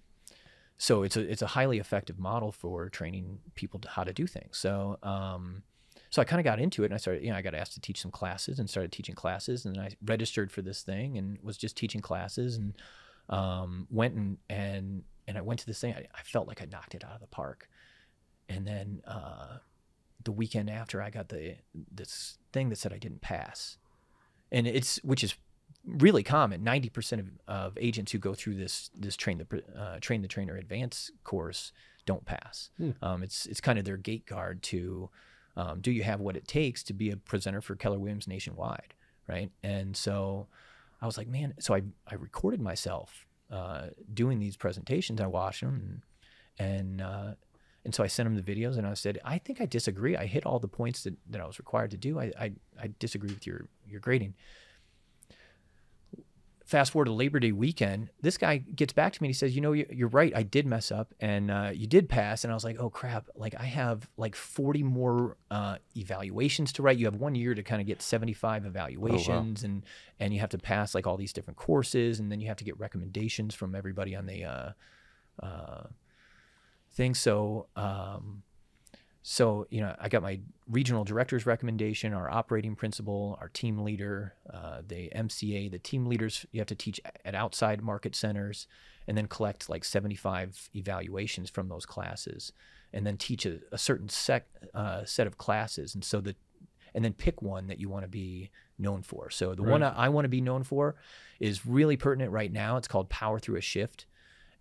[0.81, 4.25] so it's a it's a highly effective model for training people to how to do
[4.25, 4.57] things.
[4.57, 5.61] So um,
[6.11, 7.73] so I kind of got into it and I started, you know, I got asked
[7.73, 11.39] to teach some classes and started teaching classes and I registered for this thing and
[11.41, 12.73] was just teaching classes and
[13.29, 15.93] um, went and, and, and I went to this thing.
[15.93, 17.69] I, I, felt like I knocked it out of the park.
[18.49, 19.59] And then uh,
[20.21, 21.55] the weekend after I got the,
[21.89, 23.77] this thing that said I didn't pass
[24.51, 25.35] and it's, which is
[25.85, 26.61] really common.
[26.61, 30.57] 90% of, of agents who go through this, this train the, uh, train the trainer
[30.57, 31.71] advance course
[32.05, 32.69] don't pass.
[32.75, 32.91] Hmm.
[33.01, 35.09] Um, it's, it's kind of their gate guard to,
[35.55, 38.93] um, do you have what it takes to be a presenter for Keller Williams nationwide,
[39.27, 39.51] right?
[39.63, 40.47] And so
[41.01, 45.19] I was like, man, so I, I recorded myself uh, doing these presentations.
[45.19, 46.01] I watched them
[46.57, 47.31] and, and, uh,
[47.83, 50.15] and so I sent him the videos and I said, I think I disagree.
[50.15, 52.19] I hit all the points that, that I was required to do.
[52.19, 54.35] I, I, I disagree with your, your grading
[56.71, 59.53] fast forward to Labor Day weekend, this guy gets back to me and he says,
[59.53, 60.31] "You know, you're right.
[60.33, 63.27] I did mess up, and uh, you did pass." And I was like, "Oh crap!
[63.35, 66.97] Like I have like 40 more uh, evaluations to write.
[66.97, 69.73] You have one year to kind of get 75 evaluations, oh, wow.
[69.73, 69.85] and
[70.21, 72.63] and you have to pass like all these different courses, and then you have to
[72.63, 74.71] get recommendations from everybody on the uh,
[75.43, 75.83] uh
[76.93, 77.67] thing." So.
[77.75, 78.43] Um,
[79.23, 84.33] so you know i got my regional director's recommendation our operating principal our team leader
[84.51, 88.67] uh, the mca the team leaders you have to teach at outside market centers
[89.07, 92.53] and then collect like 75 evaluations from those classes
[92.93, 95.95] and then teach a, a certain sec, uh, set of classes.
[95.95, 96.35] And so the
[96.93, 99.29] and then pick one that you want to be known for.
[99.29, 99.71] So the right.
[99.71, 100.95] one I, I want to be known for
[101.39, 102.75] is really pertinent right now.
[102.75, 104.05] It's called power through a shift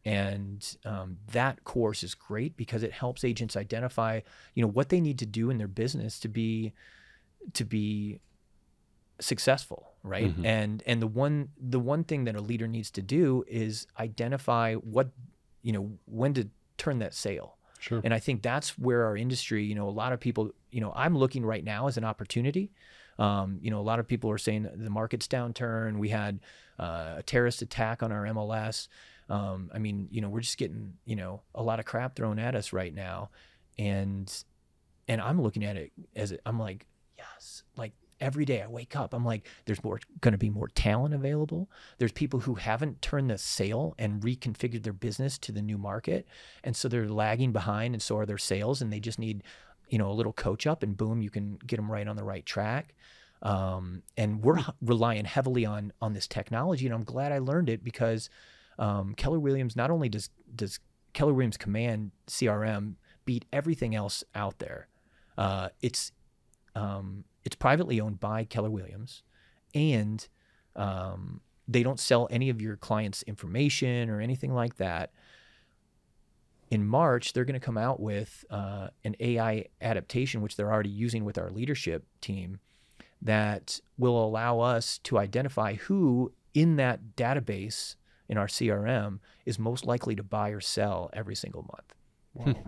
[0.04, 4.20] and um, that course is great because it helps agents identify
[4.54, 6.72] you know what they need to do in their business to be
[7.52, 8.20] to be
[9.20, 10.46] successful right mm-hmm.
[10.46, 14.74] and and the one the one thing that a leader needs to do is identify
[14.74, 15.10] what
[15.62, 16.48] you know when to
[16.78, 18.00] turn that sale Sure.
[18.04, 20.92] And I think that's where our industry, you know, a lot of people, you know,
[20.94, 22.70] I'm looking right now as an opportunity.
[23.18, 25.98] Um, you know, a lot of people are saying the market's downturn.
[25.98, 26.40] We had
[26.78, 28.88] uh, a terrorist attack on our MLS.
[29.30, 32.38] Um, I mean, you know, we're just getting, you know, a lot of crap thrown
[32.38, 33.30] at us right now.
[33.78, 34.30] And,
[35.06, 39.14] and I'm looking at it as I'm like, yes, like every day I wake up,
[39.14, 41.70] I'm like, there's more going to be more talent available.
[41.98, 46.26] There's people who haven't turned the sale and reconfigured their business to the new market.
[46.64, 49.44] And so they're lagging behind and so are their sales and they just need,
[49.88, 52.24] you know, a little coach up and boom, you can get them right on the
[52.24, 52.94] right track.
[53.42, 56.84] Um, and we're relying heavily on, on this technology.
[56.86, 58.28] And I'm glad I learned it because,
[58.80, 60.80] um, Keller Williams not only does does
[61.12, 62.94] Keller Williams Command CRM
[63.26, 64.88] beat everything else out there,
[65.38, 66.10] uh, it's
[66.74, 69.22] um, it's privately owned by Keller Williams,
[69.74, 70.26] and
[70.74, 75.12] um, they don't sell any of your clients' information or anything like that.
[76.70, 80.88] in March, they're going to come out with uh, an AI adaptation, which they're already
[80.90, 82.60] using with our leadership team,
[83.20, 87.96] that will allow us to identify who in that database
[88.30, 91.94] in our CRM is most likely to buy or sell every single month.
[92.32, 92.62] Wow.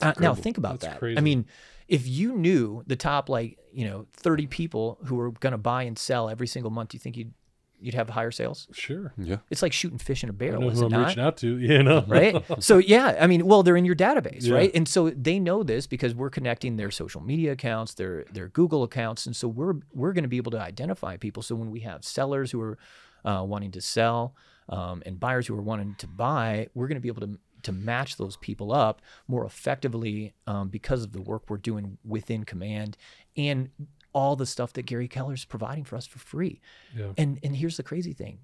[0.00, 0.98] Uh, now think about That's that.
[0.98, 1.18] Crazy.
[1.18, 1.46] I mean,
[1.88, 5.82] if you knew the top like you know 30 people who were going to buy
[5.82, 7.34] and sell every single month, do you think you'd
[7.80, 8.66] you'd have higher sales?
[8.72, 9.12] Sure.
[9.18, 9.38] Yeah.
[9.50, 10.62] It's like shooting fish in a barrel.
[10.62, 11.08] I know who I'm not?
[11.08, 11.58] reaching out to.
[11.70, 12.04] You know.
[12.06, 12.42] right.
[12.60, 14.54] So yeah, I mean, well, they're in your database, yeah.
[14.54, 14.70] right?
[14.74, 18.84] And so they know this because we're connecting their social media accounts, their their Google
[18.84, 21.42] accounts, and so we're we're going to be able to identify people.
[21.42, 22.78] So when we have sellers who are
[23.24, 24.34] uh, wanting to sell
[24.68, 27.72] um, and buyers who are wanting to buy, we're going to be able to to
[27.72, 32.96] match those people up more effectively um, because of the work we're doing within command
[33.36, 33.68] and
[34.14, 36.60] all the stuff that Gary Keller is providing for us for free.
[36.96, 37.12] Yeah.
[37.18, 38.38] And and here's the crazy thing,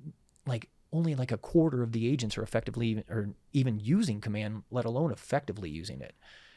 [0.47, 4.63] like only like a quarter of the agents are effectively even, or even using command,
[4.71, 6.15] let alone effectively using it.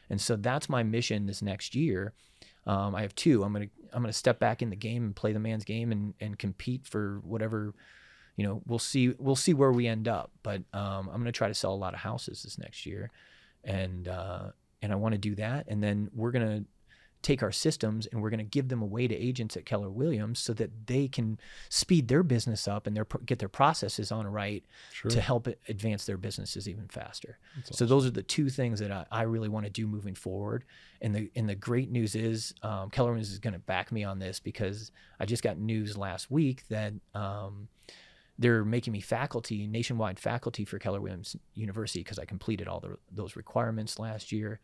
[0.08, 2.14] And so that's my mission this next year.
[2.66, 3.42] Um, I have two.
[3.42, 6.14] I'm gonna I'm gonna step back in the game and play the man's game and
[6.20, 7.74] and compete for whatever
[8.36, 10.30] you know, we'll see we'll see where we end up.
[10.42, 13.10] But um, I'm going to try to sell a lot of houses this next year,
[13.64, 14.50] and uh,
[14.82, 15.66] and I want to do that.
[15.68, 16.64] And then we're going to
[17.22, 20.38] take our systems and we're going to give them away to agents at Keller Williams
[20.38, 24.64] so that they can speed their business up and their get their processes on right
[24.92, 25.10] sure.
[25.10, 27.38] to help advance their businesses even faster.
[27.56, 27.88] That's so awesome.
[27.88, 30.64] those are the two things that I, I really want to do moving forward.
[31.02, 34.04] And the and the great news is um, Keller Williams is going to back me
[34.04, 36.92] on this because I just got news last week that.
[37.14, 37.68] Um,
[38.40, 42.96] they're making me faculty, nationwide faculty for Keller Williams University because I completed all the,
[43.12, 44.60] those requirements last year.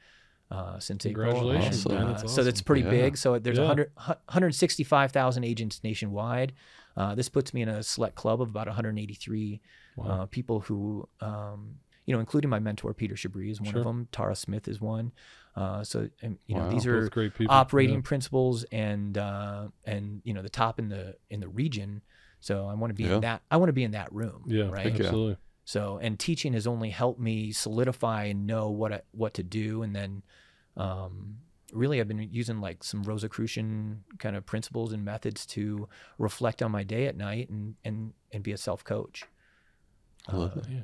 [0.51, 1.99] Uh, since Congratulations, April.
[1.99, 2.29] Uh, awesome.
[2.29, 2.91] So that's pretty yeah.
[2.91, 3.17] big.
[3.17, 3.65] So there's yeah.
[3.65, 6.53] 100, 165,000 agents nationwide.
[6.97, 9.61] Uh, this puts me in a select club of about 183
[9.97, 10.07] wow.
[10.07, 11.75] Uh, people who, um,
[12.07, 13.81] you know, including my mentor Peter Shabri is one sure.
[13.81, 14.09] of them.
[14.13, 15.13] Tara Smith is one.
[15.57, 16.63] Uh, so and, you wow.
[16.63, 17.11] know these are
[17.49, 18.01] operating yeah.
[18.03, 22.03] principles and uh, and you know the top in the in the region
[22.47, 23.17] so I want to be yeah.
[23.17, 23.43] in that.
[23.51, 24.45] I want to be in that room.
[24.47, 24.87] Yeah, right.
[24.87, 25.37] Absolutely.
[25.65, 29.83] So and teaching has only helped me solidify and know what I, what to do,
[29.83, 30.23] and then
[30.77, 31.39] um,
[31.73, 35.89] really I've been using like some Rosicrucian kind of principles and methods to
[36.19, 39.25] reflect on my day at night and and and be a self coach.
[40.29, 40.71] I love uh, that.
[40.71, 40.81] Yeah.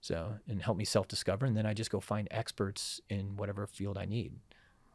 [0.00, 3.66] So and help me self discover, and then I just go find experts in whatever
[3.66, 4.34] field I need.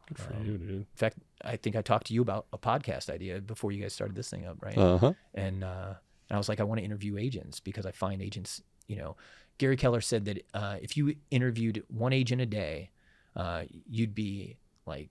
[0.08, 0.70] Good for um, you, dude.
[0.70, 3.92] In fact, I think I talked to you about a podcast idea before you guys
[3.92, 4.78] started this thing up, right?
[4.78, 5.12] Uh-huh.
[5.34, 5.94] And uh,
[6.28, 9.16] and I was like, I want to interview agents because I find agents, you know,
[9.58, 12.90] Gary Keller said that uh, if you interviewed one agent a day,
[13.34, 14.56] uh, you'd be
[14.86, 15.10] like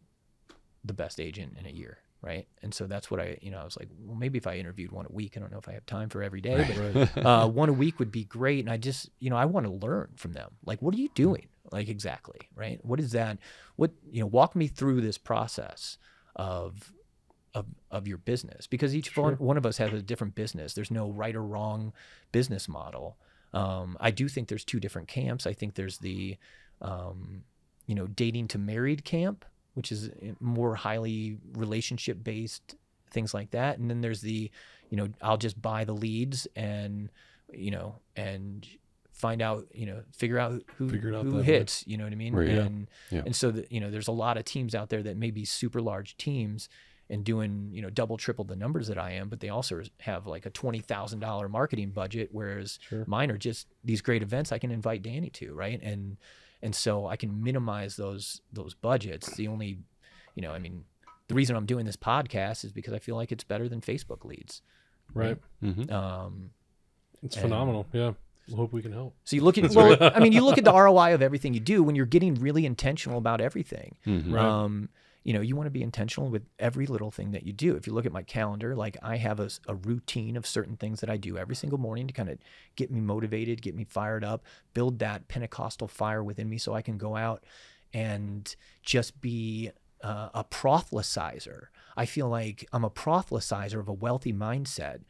[0.84, 2.48] the best agent in a year right?
[2.64, 4.92] And so that's what I, you know, I was like, well, maybe if I interviewed
[4.92, 7.48] one a week, I don't know if I have time for every day, but uh,
[7.48, 8.62] one a week would be great.
[8.62, 10.50] And I just, you know, I want to learn from them.
[10.66, 11.48] Like, what are you doing?
[11.72, 12.84] Like, exactly, right?
[12.84, 13.38] What is that?
[13.76, 16.00] What, you know, walk me through this process
[16.36, 16.92] of
[17.56, 19.24] of, of your business because each sure.
[19.24, 20.74] one, one of us has a different business.
[20.74, 21.94] There's no right or wrong
[22.32, 23.18] business model.
[23.54, 25.48] Um, I do think there's two different camps.
[25.48, 26.38] I think there's the,
[26.82, 27.44] um,
[27.88, 32.76] you know, dating to married camp, which is eh, more highly relationship based
[33.12, 34.52] things like that and then there's the
[34.90, 37.10] you know i'll just buy the leads and
[37.54, 38.68] you know and
[39.12, 41.92] find out you know figure out who who hits way.
[41.92, 43.22] you know what i mean right, and yeah.
[43.26, 45.46] and so that you know there's a lot of teams out there that may be
[45.46, 46.68] super large teams
[47.10, 50.26] and doing you know double triple the numbers that i am but they also have
[50.26, 53.04] like a $20000 marketing budget whereas sure.
[53.08, 56.18] mine are just these great events i can invite danny to right and
[56.66, 59.36] and so I can minimize those those budgets.
[59.36, 59.78] The only,
[60.34, 60.84] you know, I mean,
[61.28, 64.26] the reason I'm doing this podcast is because I feel like it's better than Facebook
[64.26, 64.64] leads.
[65.14, 65.38] Right.
[65.62, 65.72] right?
[65.72, 65.94] Mm-hmm.
[65.94, 66.50] Um,
[67.22, 67.86] it's phenomenal.
[67.94, 68.14] Yeah.
[68.48, 69.16] We'll hope we can help.
[69.26, 71.60] So you look at well, I mean, you look at the ROI of everything you
[71.60, 73.96] do when you're getting really intentional about everything.
[74.08, 74.34] Mm-hmm.
[74.34, 74.88] Right.
[75.26, 77.76] You know, you want to be intentional with every little thing that you do.
[77.76, 81.02] If you look at my calendar, like I have a, a routine of certain things
[81.02, 82.38] that I do every single morning to kind of
[82.78, 86.82] get me motivated, get me fired up, build that Pentecostal fire within me so I
[86.82, 87.44] can go out
[87.92, 89.72] and just be
[90.04, 91.66] uh, a proselytizer.
[91.98, 95.02] I feel like I'm a proselytizer of a wealthy mindset.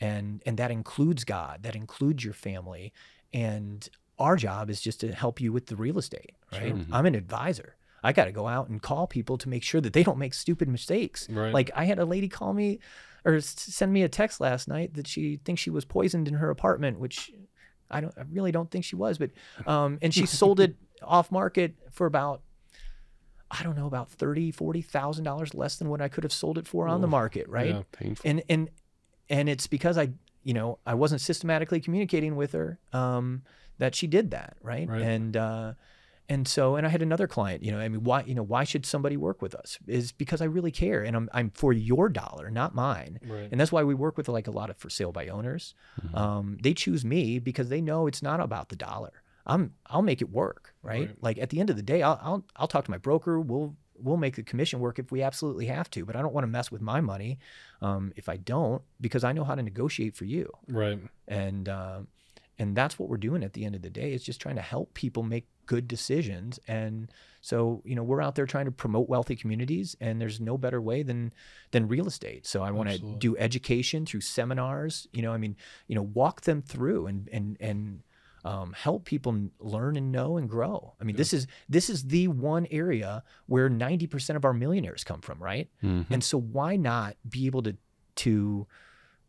[0.00, 2.92] And, and that includes God, that includes your family.
[3.32, 6.62] And our job is just to help you with the real estate, right?
[6.62, 6.70] Sure.
[6.76, 6.94] Mm-hmm.
[6.94, 7.74] I'm an advisor.
[8.04, 10.34] I got to go out and call people to make sure that they don't make
[10.34, 11.26] stupid mistakes.
[11.30, 11.54] Right.
[11.54, 12.80] Like I had a lady call me
[13.24, 16.50] or send me a text last night that she thinks she was poisoned in her
[16.50, 17.32] apartment, which
[17.90, 19.30] I don't, I really don't think she was, but,
[19.66, 22.42] um, and she sold it off market for about,
[23.50, 26.58] I don't know, about thirty, forty thousand dollars less than what I could have sold
[26.58, 27.68] it for on the market, right?
[27.68, 28.28] Yeah, painful.
[28.28, 28.70] And and
[29.30, 30.10] and it's because I,
[30.42, 33.42] you know, I wasn't systematically communicating with her um,
[33.78, 34.88] that she did that, right?
[34.88, 35.02] right.
[35.02, 35.74] And uh,
[36.28, 38.64] and so and i had another client you know i mean why you know why
[38.64, 42.08] should somebody work with us is because i really care and i'm, I'm for your
[42.08, 43.48] dollar not mine Right.
[43.50, 46.16] and that's why we work with like a lot of for sale by owners Mhm.
[46.18, 49.12] um, they choose me because they know it's not about the dollar
[49.46, 51.16] i'm i'll make it work right, Right.
[51.22, 53.76] like at the end of the day I'll, I'll i'll talk to my broker we'll
[53.96, 56.48] we'll make the commission work if we absolutely have to but i don't want to
[56.58, 57.38] mess with my money
[57.82, 60.98] um, if i don't because i know how to negotiate for you Right.
[61.28, 62.08] and um,
[62.58, 64.62] and that's what we're doing at the end of the day is just trying to
[64.62, 67.10] help people make good decisions and
[67.40, 70.80] so you know we're out there trying to promote wealthy communities and there's no better
[70.80, 71.32] way than
[71.72, 75.56] than real estate so i want to do education through seminars you know i mean
[75.88, 78.02] you know walk them through and and and
[78.46, 81.18] um, help people learn and know and grow i mean Yeah.
[81.18, 85.68] this is this is the one area where 90% of our millionaires come from right
[85.82, 86.06] Mhm.
[86.10, 87.76] and so why not be able to
[88.16, 88.66] to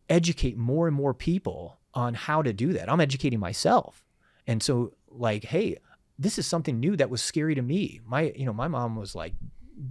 [0.09, 2.91] educate more and more people on how to do that?
[2.91, 4.03] I'm educating myself.
[4.45, 5.77] And so like, hey,
[6.17, 8.01] this is something new that was scary to me.
[8.05, 9.33] My you know, my mom was like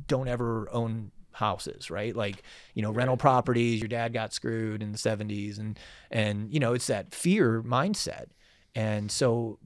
[0.06, 2.14] don't ever own houses, right?
[2.14, 2.42] Like,
[2.74, 5.78] you know, rental properties, your dad got screwed in the 70s and
[6.10, 8.26] and you know, it's that fear mindset.
[8.74, 9.58] And so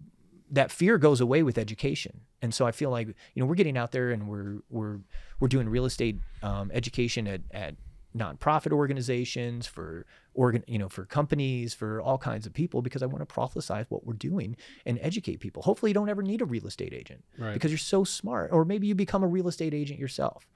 [0.50, 2.20] that fear goes away with education.
[2.40, 4.98] And so I feel like, you know, we're getting out there and we're we're
[5.40, 7.74] we're doing real estate um, education at, at
[8.16, 10.06] nonprofit organizations for
[10.42, 13.86] organ you know for companies for all kinds of people because i want to prophesize
[13.88, 17.22] what we're doing and educate people hopefully you don't ever need a real estate agent
[17.36, 17.54] Right.
[17.54, 20.46] because you're so smart or maybe you become a real estate agent yourself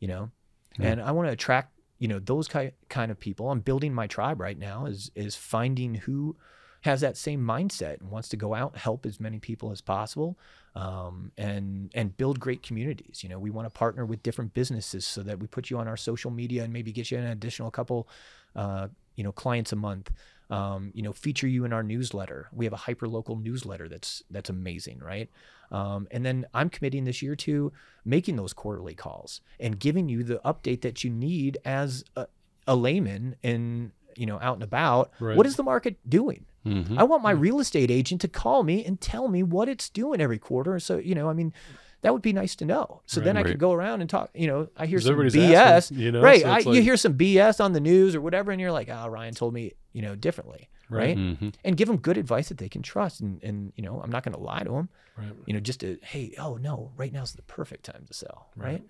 [0.00, 0.30] you know
[0.78, 0.88] Yeah.
[0.88, 1.68] and i want to attract
[2.02, 5.36] you know those ki- kind of people i'm building my tribe right now is is
[5.36, 6.36] finding who
[6.82, 10.30] has that same mindset and wants to go out help as many people as possible
[10.74, 15.04] um, and and build great communities you know we want to partner with different businesses
[15.06, 17.70] so that we put you on our social media and maybe get you an additional
[17.70, 18.08] couple
[18.56, 18.88] uh,
[19.20, 20.10] you know clients a month
[20.48, 24.22] um, you know feature you in our newsletter we have a hyper local newsletter that's
[24.30, 25.28] that's amazing right
[25.70, 27.70] um, and then i'm committing this year to
[28.14, 32.26] making those quarterly calls and giving you the update that you need as a,
[32.66, 35.36] a layman in you know out and about Right.
[35.36, 36.98] what is the market doing Mhm.
[36.98, 40.20] I want my real estate agent to call me and tell me what it's doing
[40.20, 40.78] every quarter.
[40.78, 41.54] So, you know, I mean,
[42.02, 43.02] that would be nice to know.
[43.06, 43.50] So then I Right.
[43.50, 45.52] could go around and talk, you know, I hear some BS.
[45.54, 46.42] asking, you know, right.
[46.42, 48.88] so I, it's you hear some BS on the news or whatever, and you're like,
[48.90, 50.68] oh, Ryan told me, you know, differently.
[50.88, 51.16] Right.
[51.16, 51.54] Mhm.
[51.64, 53.20] And give them good advice that they can trust.
[53.20, 55.32] And, and you know, I'm not going to lie to them, Right.
[55.46, 58.48] you know, just to, hey, oh, no, right now's the perfect time to sell.
[58.56, 58.66] Right.
[58.72, 58.82] Right.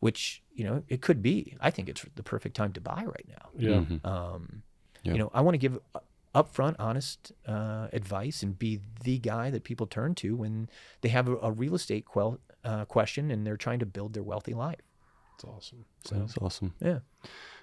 [0.00, 1.56] Which, you know, it could be.
[1.60, 3.70] I think it's the perfect time to buy right now Yeah.
[3.80, 4.04] Mhm.
[4.06, 4.62] um,
[5.02, 5.12] Yeah.
[5.12, 5.80] you know i want to give u-
[6.34, 10.68] upfront honest uh, advice and be the guy that people turn to when
[11.02, 14.22] they have a, a real estate quel- uh, question and they're trying to build their
[14.22, 14.80] wealthy life
[15.36, 15.84] It's awesome.
[16.04, 16.74] so That's awesome.
[16.80, 16.98] yeah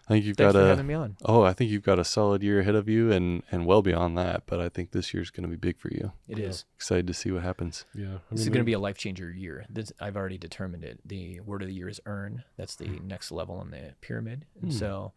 [0.09, 0.69] I think you've thanks got for a.
[0.69, 3.43] having me on Oh, I think you've got a solid year ahead of you, and
[3.51, 4.43] and well beyond that.
[4.47, 6.11] But I think this year's going to be big for you.
[6.27, 6.65] It is.
[6.67, 6.75] Yeah.
[6.77, 7.85] Excited to see what happens.
[7.93, 8.15] Yeah.
[8.15, 10.99] I this is going to be a life changer year this, i've already determined it
[11.05, 14.71] the word of the year is earn that's the next level on the pyramid and
[14.71, 14.77] Hmm.
[14.77, 15.13] so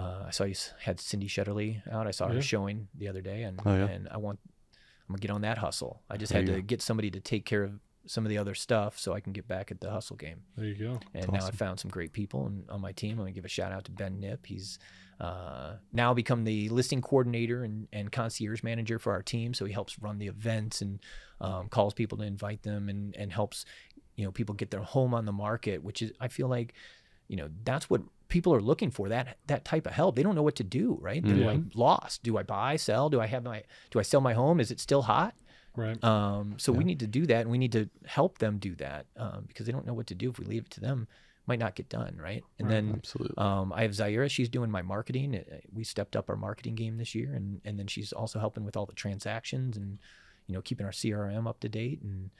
[0.00, 3.42] uh, i saw you had cindy shetterly out i saw her showing the other day
[3.42, 3.86] and Oh, yeah.
[3.94, 4.38] and i want
[5.08, 6.66] i'm gonna get on that hustle i just There had to go.
[6.72, 7.72] get somebody to take care of
[8.06, 10.66] some of the other stuff so i can get back at the hustle game There
[10.66, 10.92] you go.
[11.14, 11.50] and That's now awesome.
[11.54, 13.12] I found some great people and on my team.
[13.12, 14.46] I'm gonna give a shout out to Ben Nip.
[14.46, 14.78] He's
[15.20, 19.52] uh, now become the listing coordinator and, and concierge manager for our team.
[19.52, 21.00] So he helps run the events and
[21.40, 23.64] um, calls people to invite them and and helps
[24.16, 26.72] you know people get their home on the market, which is I feel like
[27.28, 30.16] you know that's what people are looking for that that type of help.
[30.16, 31.24] They don't know what to do, right?
[31.24, 31.46] They're Yeah.
[31.46, 32.22] like lost.
[32.22, 33.08] Do I buy, sell?
[33.10, 34.60] Do I have my do I sell my home?
[34.60, 35.34] Is it still hot?
[35.76, 36.02] Right.
[36.02, 39.06] Um, so we need to do that, and we need to help them do that
[39.16, 40.28] um, because they don't know what to do.
[40.30, 41.06] If we leave it to them,
[41.46, 42.42] might not get done, right?
[42.58, 42.74] And Right.
[42.74, 43.36] then Absolutely.
[43.38, 44.28] um, I have Zaira.
[44.28, 45.36] She's doing my marketing.
[45.36, 48.64] Uh, We stepped up our marketing game this year, and and then she's also helping
[48.64, 49.98] with all the transactions and
[50.48, 52.02] you know keeping our CRM up to date.
[52.02, 52.30] And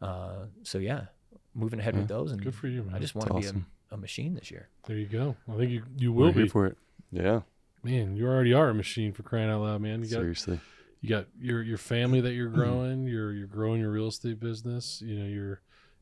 [0.00, 1.06] uh, so yeah,
[1.54, 2.30] moving ahead with those.
[2.32, 2.94] And Good for you, man.
[2.94, 3.58] I just That's want to awesome.
[3.60, 4.68] be a, a machine this year.
[4.86, 5.36] There you go.
[5.50, 6.48] I think you you We're will here be.
[6.48, 6.76] for it.
[7.10, 7.40] Yeah.
[7.82, 10.00] Man, you already are a machine for crying out loud, man.
[10.02, 10.60] You got Seriously.
[11.00, 12.58] you got your your family that you're Mm-hmm.
[12.60, 13.06] growing.
[13.12, 15.00] You're you're growing your real estate business.
[15.02, 15.60] You know, you're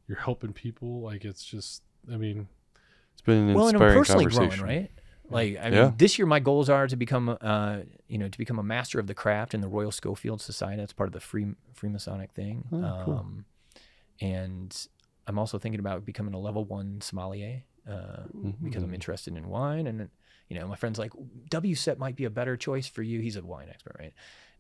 [0.09, 1.01] you're helping people.
[1.03, 1.83] Like it's just.
[2.13, 2.49] I mean,
[3.13, 4.91] It's been an well, and I'm personally growing, right?
[5.31, 5.93] Like I mean, Yeah.
[5.97, 7.79] this year my goals are to become, uh,
[8.09, 10.79] you know, to become a master of the craft in the Royal Schofield Society.
[10.83, 12.65] That's part of the free Freemasonic thing.
[12.73, 13.15] Oh, cool.
[13.19, 13.45] um,
[14.21, 14.87] and
[15.27, 18.23] I'm also thinking about becoming a level one sommelier uh,
[18.63, 19.87] because I'm interested in wine.
[19.87, 20.09] And
[20.49, 21.13] you know, my friend's like,
[21.51, 23.21] WSET might be a better choice for you.
[23.21, 24.13] He's a wine expert, right?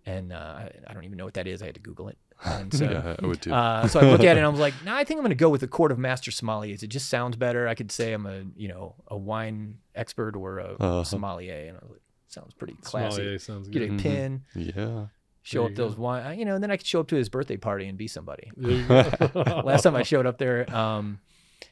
[0.04, 1.62] And uh, I, I don't even know what that is.
[1.62, 2.18] I had to Google it.
[2.44, 3.52] And so yeah, I would too.
[3.52, 5.30] uh, so I look at it and I was like, nah, I think I'm going
[5.30, 6.82] to go with the Court of Master Sommeliers.
[6.82, 7.68] It just sounds better.
[7.68, 11.04] I could say I'm a, you know, a wine expert or a Uh-huh.
[11.04, 11.54] sommelier.
[11.68, 13.16] And I was like, sounds pretty classy.
[13.16, 14.00] sommelier sounds Get good.
[14.00, 14.42] a pin.
[14.56, 15.06] yeah.
[15.42, 17.56] show up those wine, you know, and then I could show up to his birthday
[17.58, 18.50] party and be somebody.
[18.56, 21.20] Last time I showed up there, um,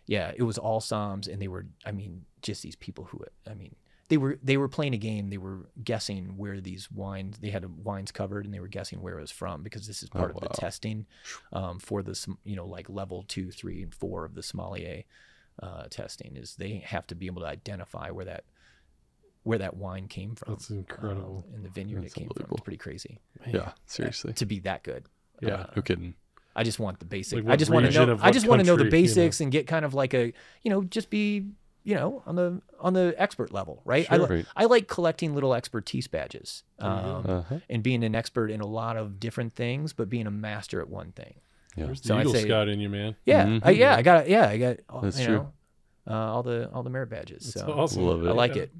[0.06, 3.54] yeah, it was all somms, and they were, I mean, just these people who, I
[3.54, 3.74] mean,
[4.08, 5.30] they were they were playing a game.
[5.30, 9.16] They were guessing where these wines they had wines covered, and they were guessing where
[9.16, 10.48] it was from because this is oh, part oh, of wow.
[10.50, 11.06] the testing
[11.52, 15.04] um, for the you know like level two, three, and four of the sommelier
[15.62, 16.36] uh, testing.
[16.36, 18.44] Is they have to be able to identify where that
[19.44, 20.54] where that wine came from.
[20.54, 21.44] That's incredible.
[21.48, 22.46] Um, in the vineyard That's it came from.
[22.50, 23.20] It's pretty crazy.
[23.46, 23.54] Man.
[23.54, 24.32] Yeah, seriously.
[24.34, 25.06] To be that good.
[25.40, 26.14] Yeah, uh, no kidding.
[26.54, 27.44] I just want the basic.
[27.44, 28.18] Like I just want to know.
[28.20, 29.46] I just want to know the basics you know?
[29.46, 30.32] and get kind of like a
[30.62, 31.46] you know just be
[31.84, 34.06] you know on the on the expert level, right?
[34.06, 34.26] Sure.
[34.26, 34.46] I, right.
[34.56, 37.58] I like collecting little expertise badges um, uh-huh.
[37.68, 40.88] and being an expert in a lot of different things, but being a master at
[40.88, 41.34] one thing.
[41.76, 41.86] Yeah.
[41.86, 43.16] There's so the Eagle say, Scout in you, man.
[43.24, 43.66] Yeah, mm-hmm.
[43.66, 44.76] I, yeah, I got Yeah, I got.
[45.02, 45.52] That's you true.
[46.06, 47.54] Uh, all the all the merit badges.
[47.54, 48.02] That's so awesome.
[48.02, 48.28] Love it.
[48.28, 48.62] I like yeah.
[48.62, 48.72] it.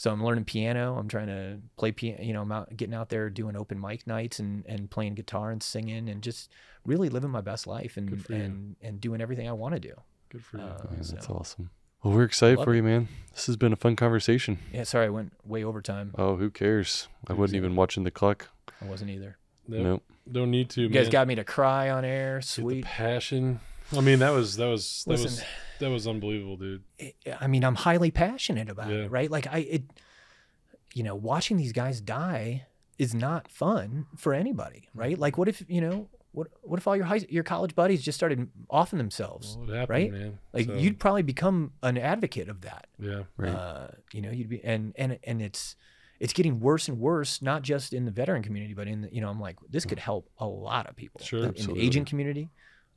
[0.00, 0.96] So I'm learning piano.
[0.96, 2.22] I'm trying to play piano.
[2.22, 5.50] You know, I'm out, getting out there doing open mic nights and and playing guitar
[5.50, 6.50] and singing and just
[6.86, 9.92] really living my best life and and and doing everything I want to do.
[10.30, 10.62] Good for you.
[10.62, 11.68] Uh, yeah, that's awesome.
[12.02, 12.78] Well, we're excited Love for it.
[12.78, 13.08] you, man.
[13.34, 14.58] This has been a fun conversation.
[14.72, 16.14] Yeah, sorry I went way over time.
[16.16, 17.08] Oh, who cares?
[17.28, 18.48] I wasn't even watching the clock.
[18.80, 19.36] I wasn't either.
[19.68, 19.82] Nope.
[19.82, 20.02] nope.
[20.32, 20.80] Don't need to.
[20.80, 20.94] You man.
[20.94, 22.40] guys got me to cry on air.
[22.40, 23.60] Sweet passion.
[23.96, 25.44] I mean, that was that was that Listen, was
[25.80, 26.82] that was unbelievable, dude.
[27.40, 29.04] I mean, I'm highly passionate about yeah.
[29.04, 29.30] it, right?
[29.30, 29.82] Like I, it,
[30.94, 32.66] you know, watching these guys die
[32.98, 35.18] is not fun for anybody, right?
[35.18, 38.16] Like, what if you know, what what if all your high, your college buddies just
[38.16, 40.12] started offing themselves, well, happened, right?
[40.12, 40.38] Man.
[40.52, 42.86] Like so, you'd probably become an advocate of that.
[42.98, 43.50] Yeah, right.
[43.50, 45.76] Uh, you know, you'd be and and and it's
[46.20, 49.22] it's getting worse and worse, not just in the veteran community, but in the, you
[49.22, 51.22] know, I'm like, this could help a lot of people.
[51.22, 51.80] Sure, in absolutely.
[51.80, 52.50] the agent community,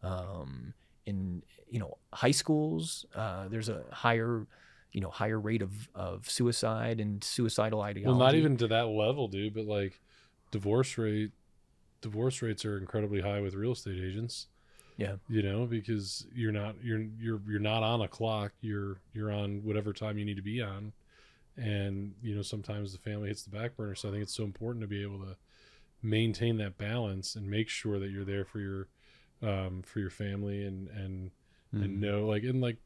[0.03, 0.73] um,
[1.05, 3.05] in you know, high schools.
[3.15, 4.45] Uh, there's a higher
[4.91, 8.07] you know higher rate of of suicide and suicidal ideology.
[8.07, 9.99] Well, not even to that level, dude, but like
[10.51, 11.31] divorce rate
[12.01, 14.47] divorce rates are incredibly high with real estate agents.
[14.97, 15.15] Yeah.
[15.27, 18.51] You know, because you're not you're you're you're not on a clock.
[18.61, 20.93] You're you're on whatever time you need to be on.
[21.55, 23.95] And, you know, sometimes the family hits the back burner.
[23.95, 25.35] So I think it's so important to be able to
[26.01, 28.87] maintain that balance and make sure that you're there for your
[29.43, 31.31] um for your family and and
[31.73, 31.83] mm.
[31.83, 32.77] and know like and like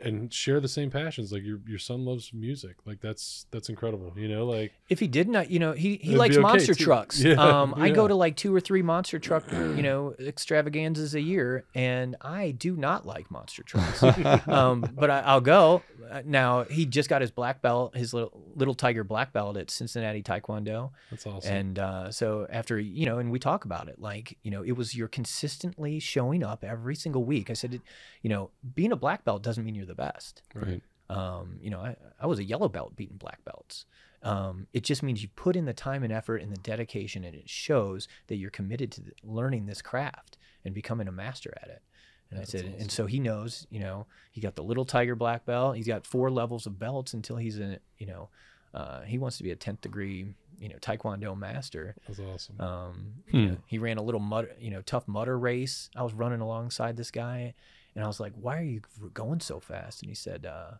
[0.00, 2.76] and share the same passions like your your son loves music.
[2.84, 6.16] Like that's that's incredible you know like if he did not you know he he
[6.16, 6.84] likes okay monster too.
[6.84, 7.22] trucks.
[7.28, 7.84] Yeah, um yeah.
[7.84, 12.16] i go to like two or three monster truck you know extravaganzas a year and
[12.22, 14.02] i do not like monster trucks.
[14.48, 15.82] Um but I, i'll go.
[16.24, 20.22] Now he just got his black belt his little little tiger black belt at cincinnati
[20.22, 20.90] taekwondo.
[21.10, 21.52] That's awesome.
[21.52, 24.72] And uh so after you know and we talk about it like you know it
[24.72, 27.50] was you're consistently showing up every single week.
[27.50, 27.80] I said
[28.22, 30.42] you know being a black belt doesn't mean you're the best.
[30.54, 30.82] Right.
[31.10, 33.84] Um, you know, I, I was a yellow belt beating black belts.
[34.22, 37.34] Um, it just means you put in the time and effort and the dedication, and
[37.34, 41.82] it shows that you're committed to learning this craft and becoming a master at it.
[42.30, 42.80] And That's I said, awesome.
[42.80, 45.76] and so he knows, you know, he got the little tiger black belt.
[45.76, 48.28] He's got four levels of belts until he's in, you know,
[48.74, 50.26] uh, he wants to be a 10th degree,
[50.58, 51.94] you know, Taekwondo master.
[52.06, 52.60] That's awesome.
[52.60, 53.36] Um, hmm.
[53.36, 55.90] you know, he ran a little mud, you know, tough Mudder race.
[55.96, 57.54] I was running alongside this guy
[57.98, 58.80] and I was like, why are you
[59.12, 60.02] going so fast?
[60.02, 60.74] And he said, uh,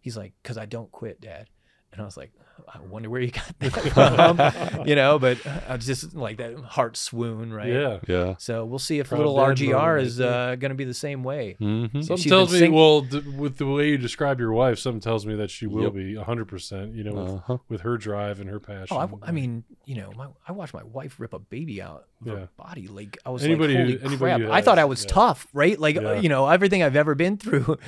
[0.00, 1.50] he's like, because I don't quit, Dad.
[1.92, 2.32] And I was like,
[2.74, 5.18] I wonder where you got that from, you know.
[5.18, 7.68] But I was just like that heart swoon, right?
[7.68, 8.34] Yeah, yeah.
[8.38, 11.56] So we'll see if Proud little RGR is uh, going to be the same way.
[11.60, 12.00] Mm-hmm.
[12.02, 15.26] Something tells me, sing- well, th- with the way you describe your wife, something tells
[15.26, 15.94] me that she will yep.
[15.94, 16.94] be hundred percent.
[16.94, 17.58] You know, with, uh-huh.
[17.68, 18.96] with, her drive and her passion.
[18.96, 22.06] Oh, I, I mean, you know, my, I watched my wife rip a baby out
[22.20, 22.32] of yeah.
[22.34, 22.88] her body.
[22.88, 24.40] Like I was anybody like, holy who, crap!
[24.40, 25.10] Has, I thought I was yeah.
[25.10, 25.78] tough, right?
[25.78, 26.20] Like yeah.
[26.20, 27.78] you know, everything I've ever been through,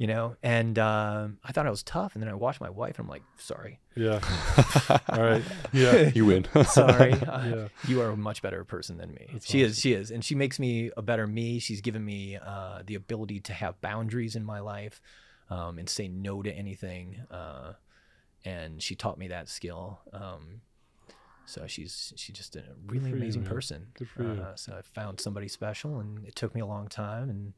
[0.00, 2.98] you know, and um, I thought I was tough, and then I watched my wife,
[2.98, 3.80] and I'm like, sorry.
[3.94, 4.18] Yeah.
[5.10, 5.42] All right.
[5.74, 6.10] Yeah.
[6.14, 6.46] You win.
[6.64, 7.12] Sorry.
[7.12, 7.68] Uh, yeah.
[7.86, 9.28] You are a much better person than me.
[9.30, 9.70] That's she awesome.
[9.70, 9.80] is.
[9.80, 10.10] She is.
[10.10, 11.58] And she makes me a better me.
[11.58, 15.02] She's given me uh, the ability to have boundaries in my life
[15.50, 17.20] um, and say no to anything.
[17.30, 17.74] Uh,
[18.42, 20.00] and she taught me that skill.
[20.14, 20.62] Um,
[21.44, 23.88] so she's she's just a really amazing you, person.
[23.92, 24.40] Good for you.
[24.40, 27.52] Uh, so I found somebody special, and it took me a long time, and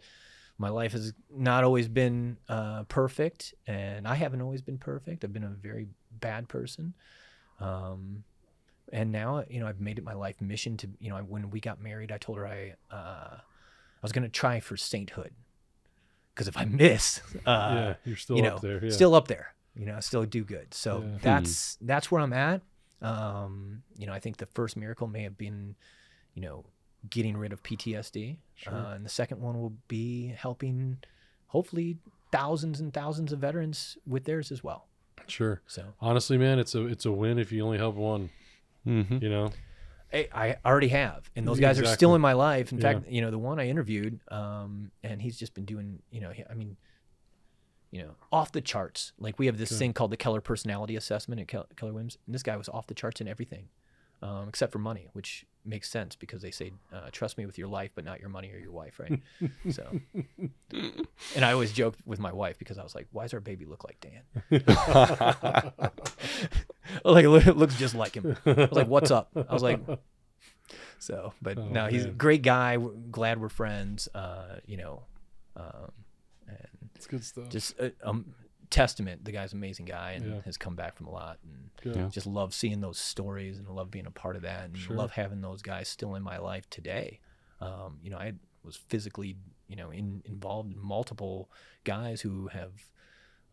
[0.63, 5.25] my life has not always been uh, perfect, and I haven't always been perfect.
[5.25, 5.89] I've been a very
[6.21, 6.95] bad person.
[7.59, 8.23] Um,
[8.93, 11.59] and now, you know, I've made it my life mission to, you know, when we
[11.59, 15.33] got married, I told her I, uh, I was going to try for sainthood.
[16.33, 18.85] Because if I miss, uh, yeah, you're still you know, up there.
[18.85, 18.91] Yeah.
[18.93, 19.55] Still up there.
[19.75, 20.73] You know, I still do good.
[20.75, 21.19] So yeah.
[21.23, 21.87] that's hmm.
[21.87, 22.63] that's where I'm at.
[23.01, 25.75] Um, you know, I think the first miracle may have been,
[26.35, 26.65] you know,
[27.09, 28.37] getting rid of PTSD.
[28.55, 28.75] Sure.
[28.75, 30.99] Uh, and the second one will be helping,
[31.49, 31.99] hopefully,
[32.31, 34.87] thousands and thousands of veterans with theirs as well.
[35.27, 35.61] Sure.
[35.67, 38.31] So honestly, man, it's a it's a win if you only help one.
[38.87, 39.19] Mm-hmm.
[39.23, 39.51] You know.
[40.13, 41.93] I, I already have, and those guys exactly.
[41.93, 42.71] are still in my life.
[42.71, 42.83] In yeah.
[42.83, 46.31] fact, you know, the one I interviewed, um, and he's just been doing, you know,
[46.51, 46.77] I mean,
[47.91, 49.13] you know, off the charts.
[49.19, 52.43] Like we have this thing called the Keller Personality Assessment at Keller Williams, and this
[52.43, 53.69] guy was off the charts in everything,
[54.23, 57.69] um, except for money, which makes sense because they say, uh, "Trust me with your
[57.69, 59.21] life, but not your money or your wife," right?
[59.71, 60.01] so,
[60.71, 63.65] and I always joked with my wife because I was like, "Why does our baby
[63.65, 64.23] look like Dan?"
[67.05, 68.37] like it looks just like him.
[68.47, 69.81] I was like, "What's up?" I was like,
[70.99, 72.13] so, but oh, no, he's man.
[72.13, 72.77] a great guy.
[73.11, 74.09] Glad we're friends.
[74.15, 75.03] Uh, you know,
[75.57, 75.91] um,
[76.47, 77.49] and it's good stuff.
[77.49, 78.35] Just a, um,
[78.73, 79.25] testament.
[79.25, 80.41] The guy's an amazing guy and yeah.
[80.45, 81.39] has come back from a lot.
[81.45, 82.09] And yeah.
[82.09, 84.97] just love seeing those stories and love being a part of that and sure.
[84.97, 87.21] love having those guys still in my life today.
[87.61, 88.33] Um, you know, I
[88.65, 89.37] was physically,
[89.69, 91.51] you know, in, involved in multiple
[91.85, 92.73] guys who have,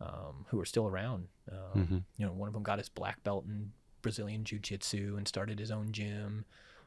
[0.00, 1.28] um, who are still around.
[1.52, 1.98] Um, mm-hmm.
[2.16, 5.58] You know, one of them got his black belt in Brazilian Jiu Jitsu and started
[5.58, 6.46] his own gym.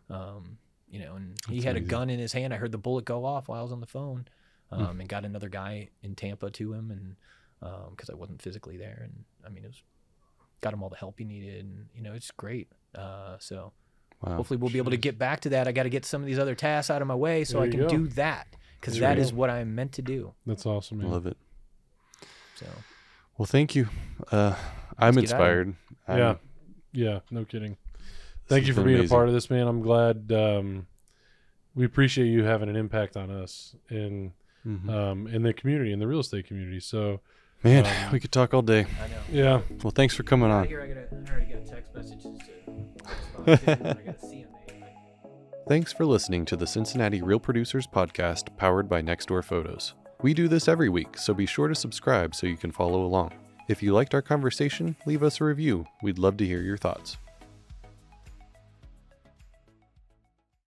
[0.10, 0.58] Um,
[0.90, 1.88] you know, and he That's had amazing.
[1.88, 2.54] a gun in his hand.
[2.54, 4.28] I heard the bullet go off while I was on the phone,
[4.72, 4.82] hmm.
[4.82, 5.00] um, mm.
[5.00, 7.16] and got another guy in Tampa to him, and
[7.89, 9.82] because um, I wasn't physically there, and I mean, it was
[10.61, 12.70] got him all the help he needed, and you know, it's great.
[12.95, 13.74] Uh, so
[14.22, 14.36] wow.
[14.36, 15.68] hopefully, we'll be able to get back to that.
[15.68, 17.68] I got to get some of these other tasks out of my way so there
[17.68, 18.47] I can do that
[18.80, 20.34] because that is what I'm meant to do.
[20.45, 20.99] That's awesome.
[20.99, 21.11] Man.
[21.11, 21.38] Love it.
[22.55, 22.66] So,
[23.38, 23.89] well, thank you.
[24.32, 24.55] Uh,
[24.97, 25.76] I'm inspired.
[26.07, 26.36] I'm, yeah,
[26.91, 27.78] yeah, no kidding.
[28.47, 29.14] Thank you for being amazing.
[29.14, 29.68] a part of this, man.
[29.68, 30.32] I'm glad.
[30.32, 30.88] Um,
[31.76, 34.34] we appreciate you having an impact on us in
[34.66, 34.89] mm-hmm.
[34.89, 36.80] um, in the community, in the real estate community.
[36.80, 37.22] So,
[37.64, 38.82] man, um, we could talk all day.
[38.82, 39.16] I know.
[39.32, 39.61] Yeah.
[39.84, 40.68] Well, thanks for coming on.
[45.68, 49.93] Thanks for listening to the Cincinnati Real Producers podcast powered by Nextdoor Photos.
[50.22, 53.32] We do this every week, so be sure to subscribe so you can follow along.
[53.70, 55.86] If you liked our conversation, leave us a review.
[56.01, 57.18] We'd love to hear your thoughts.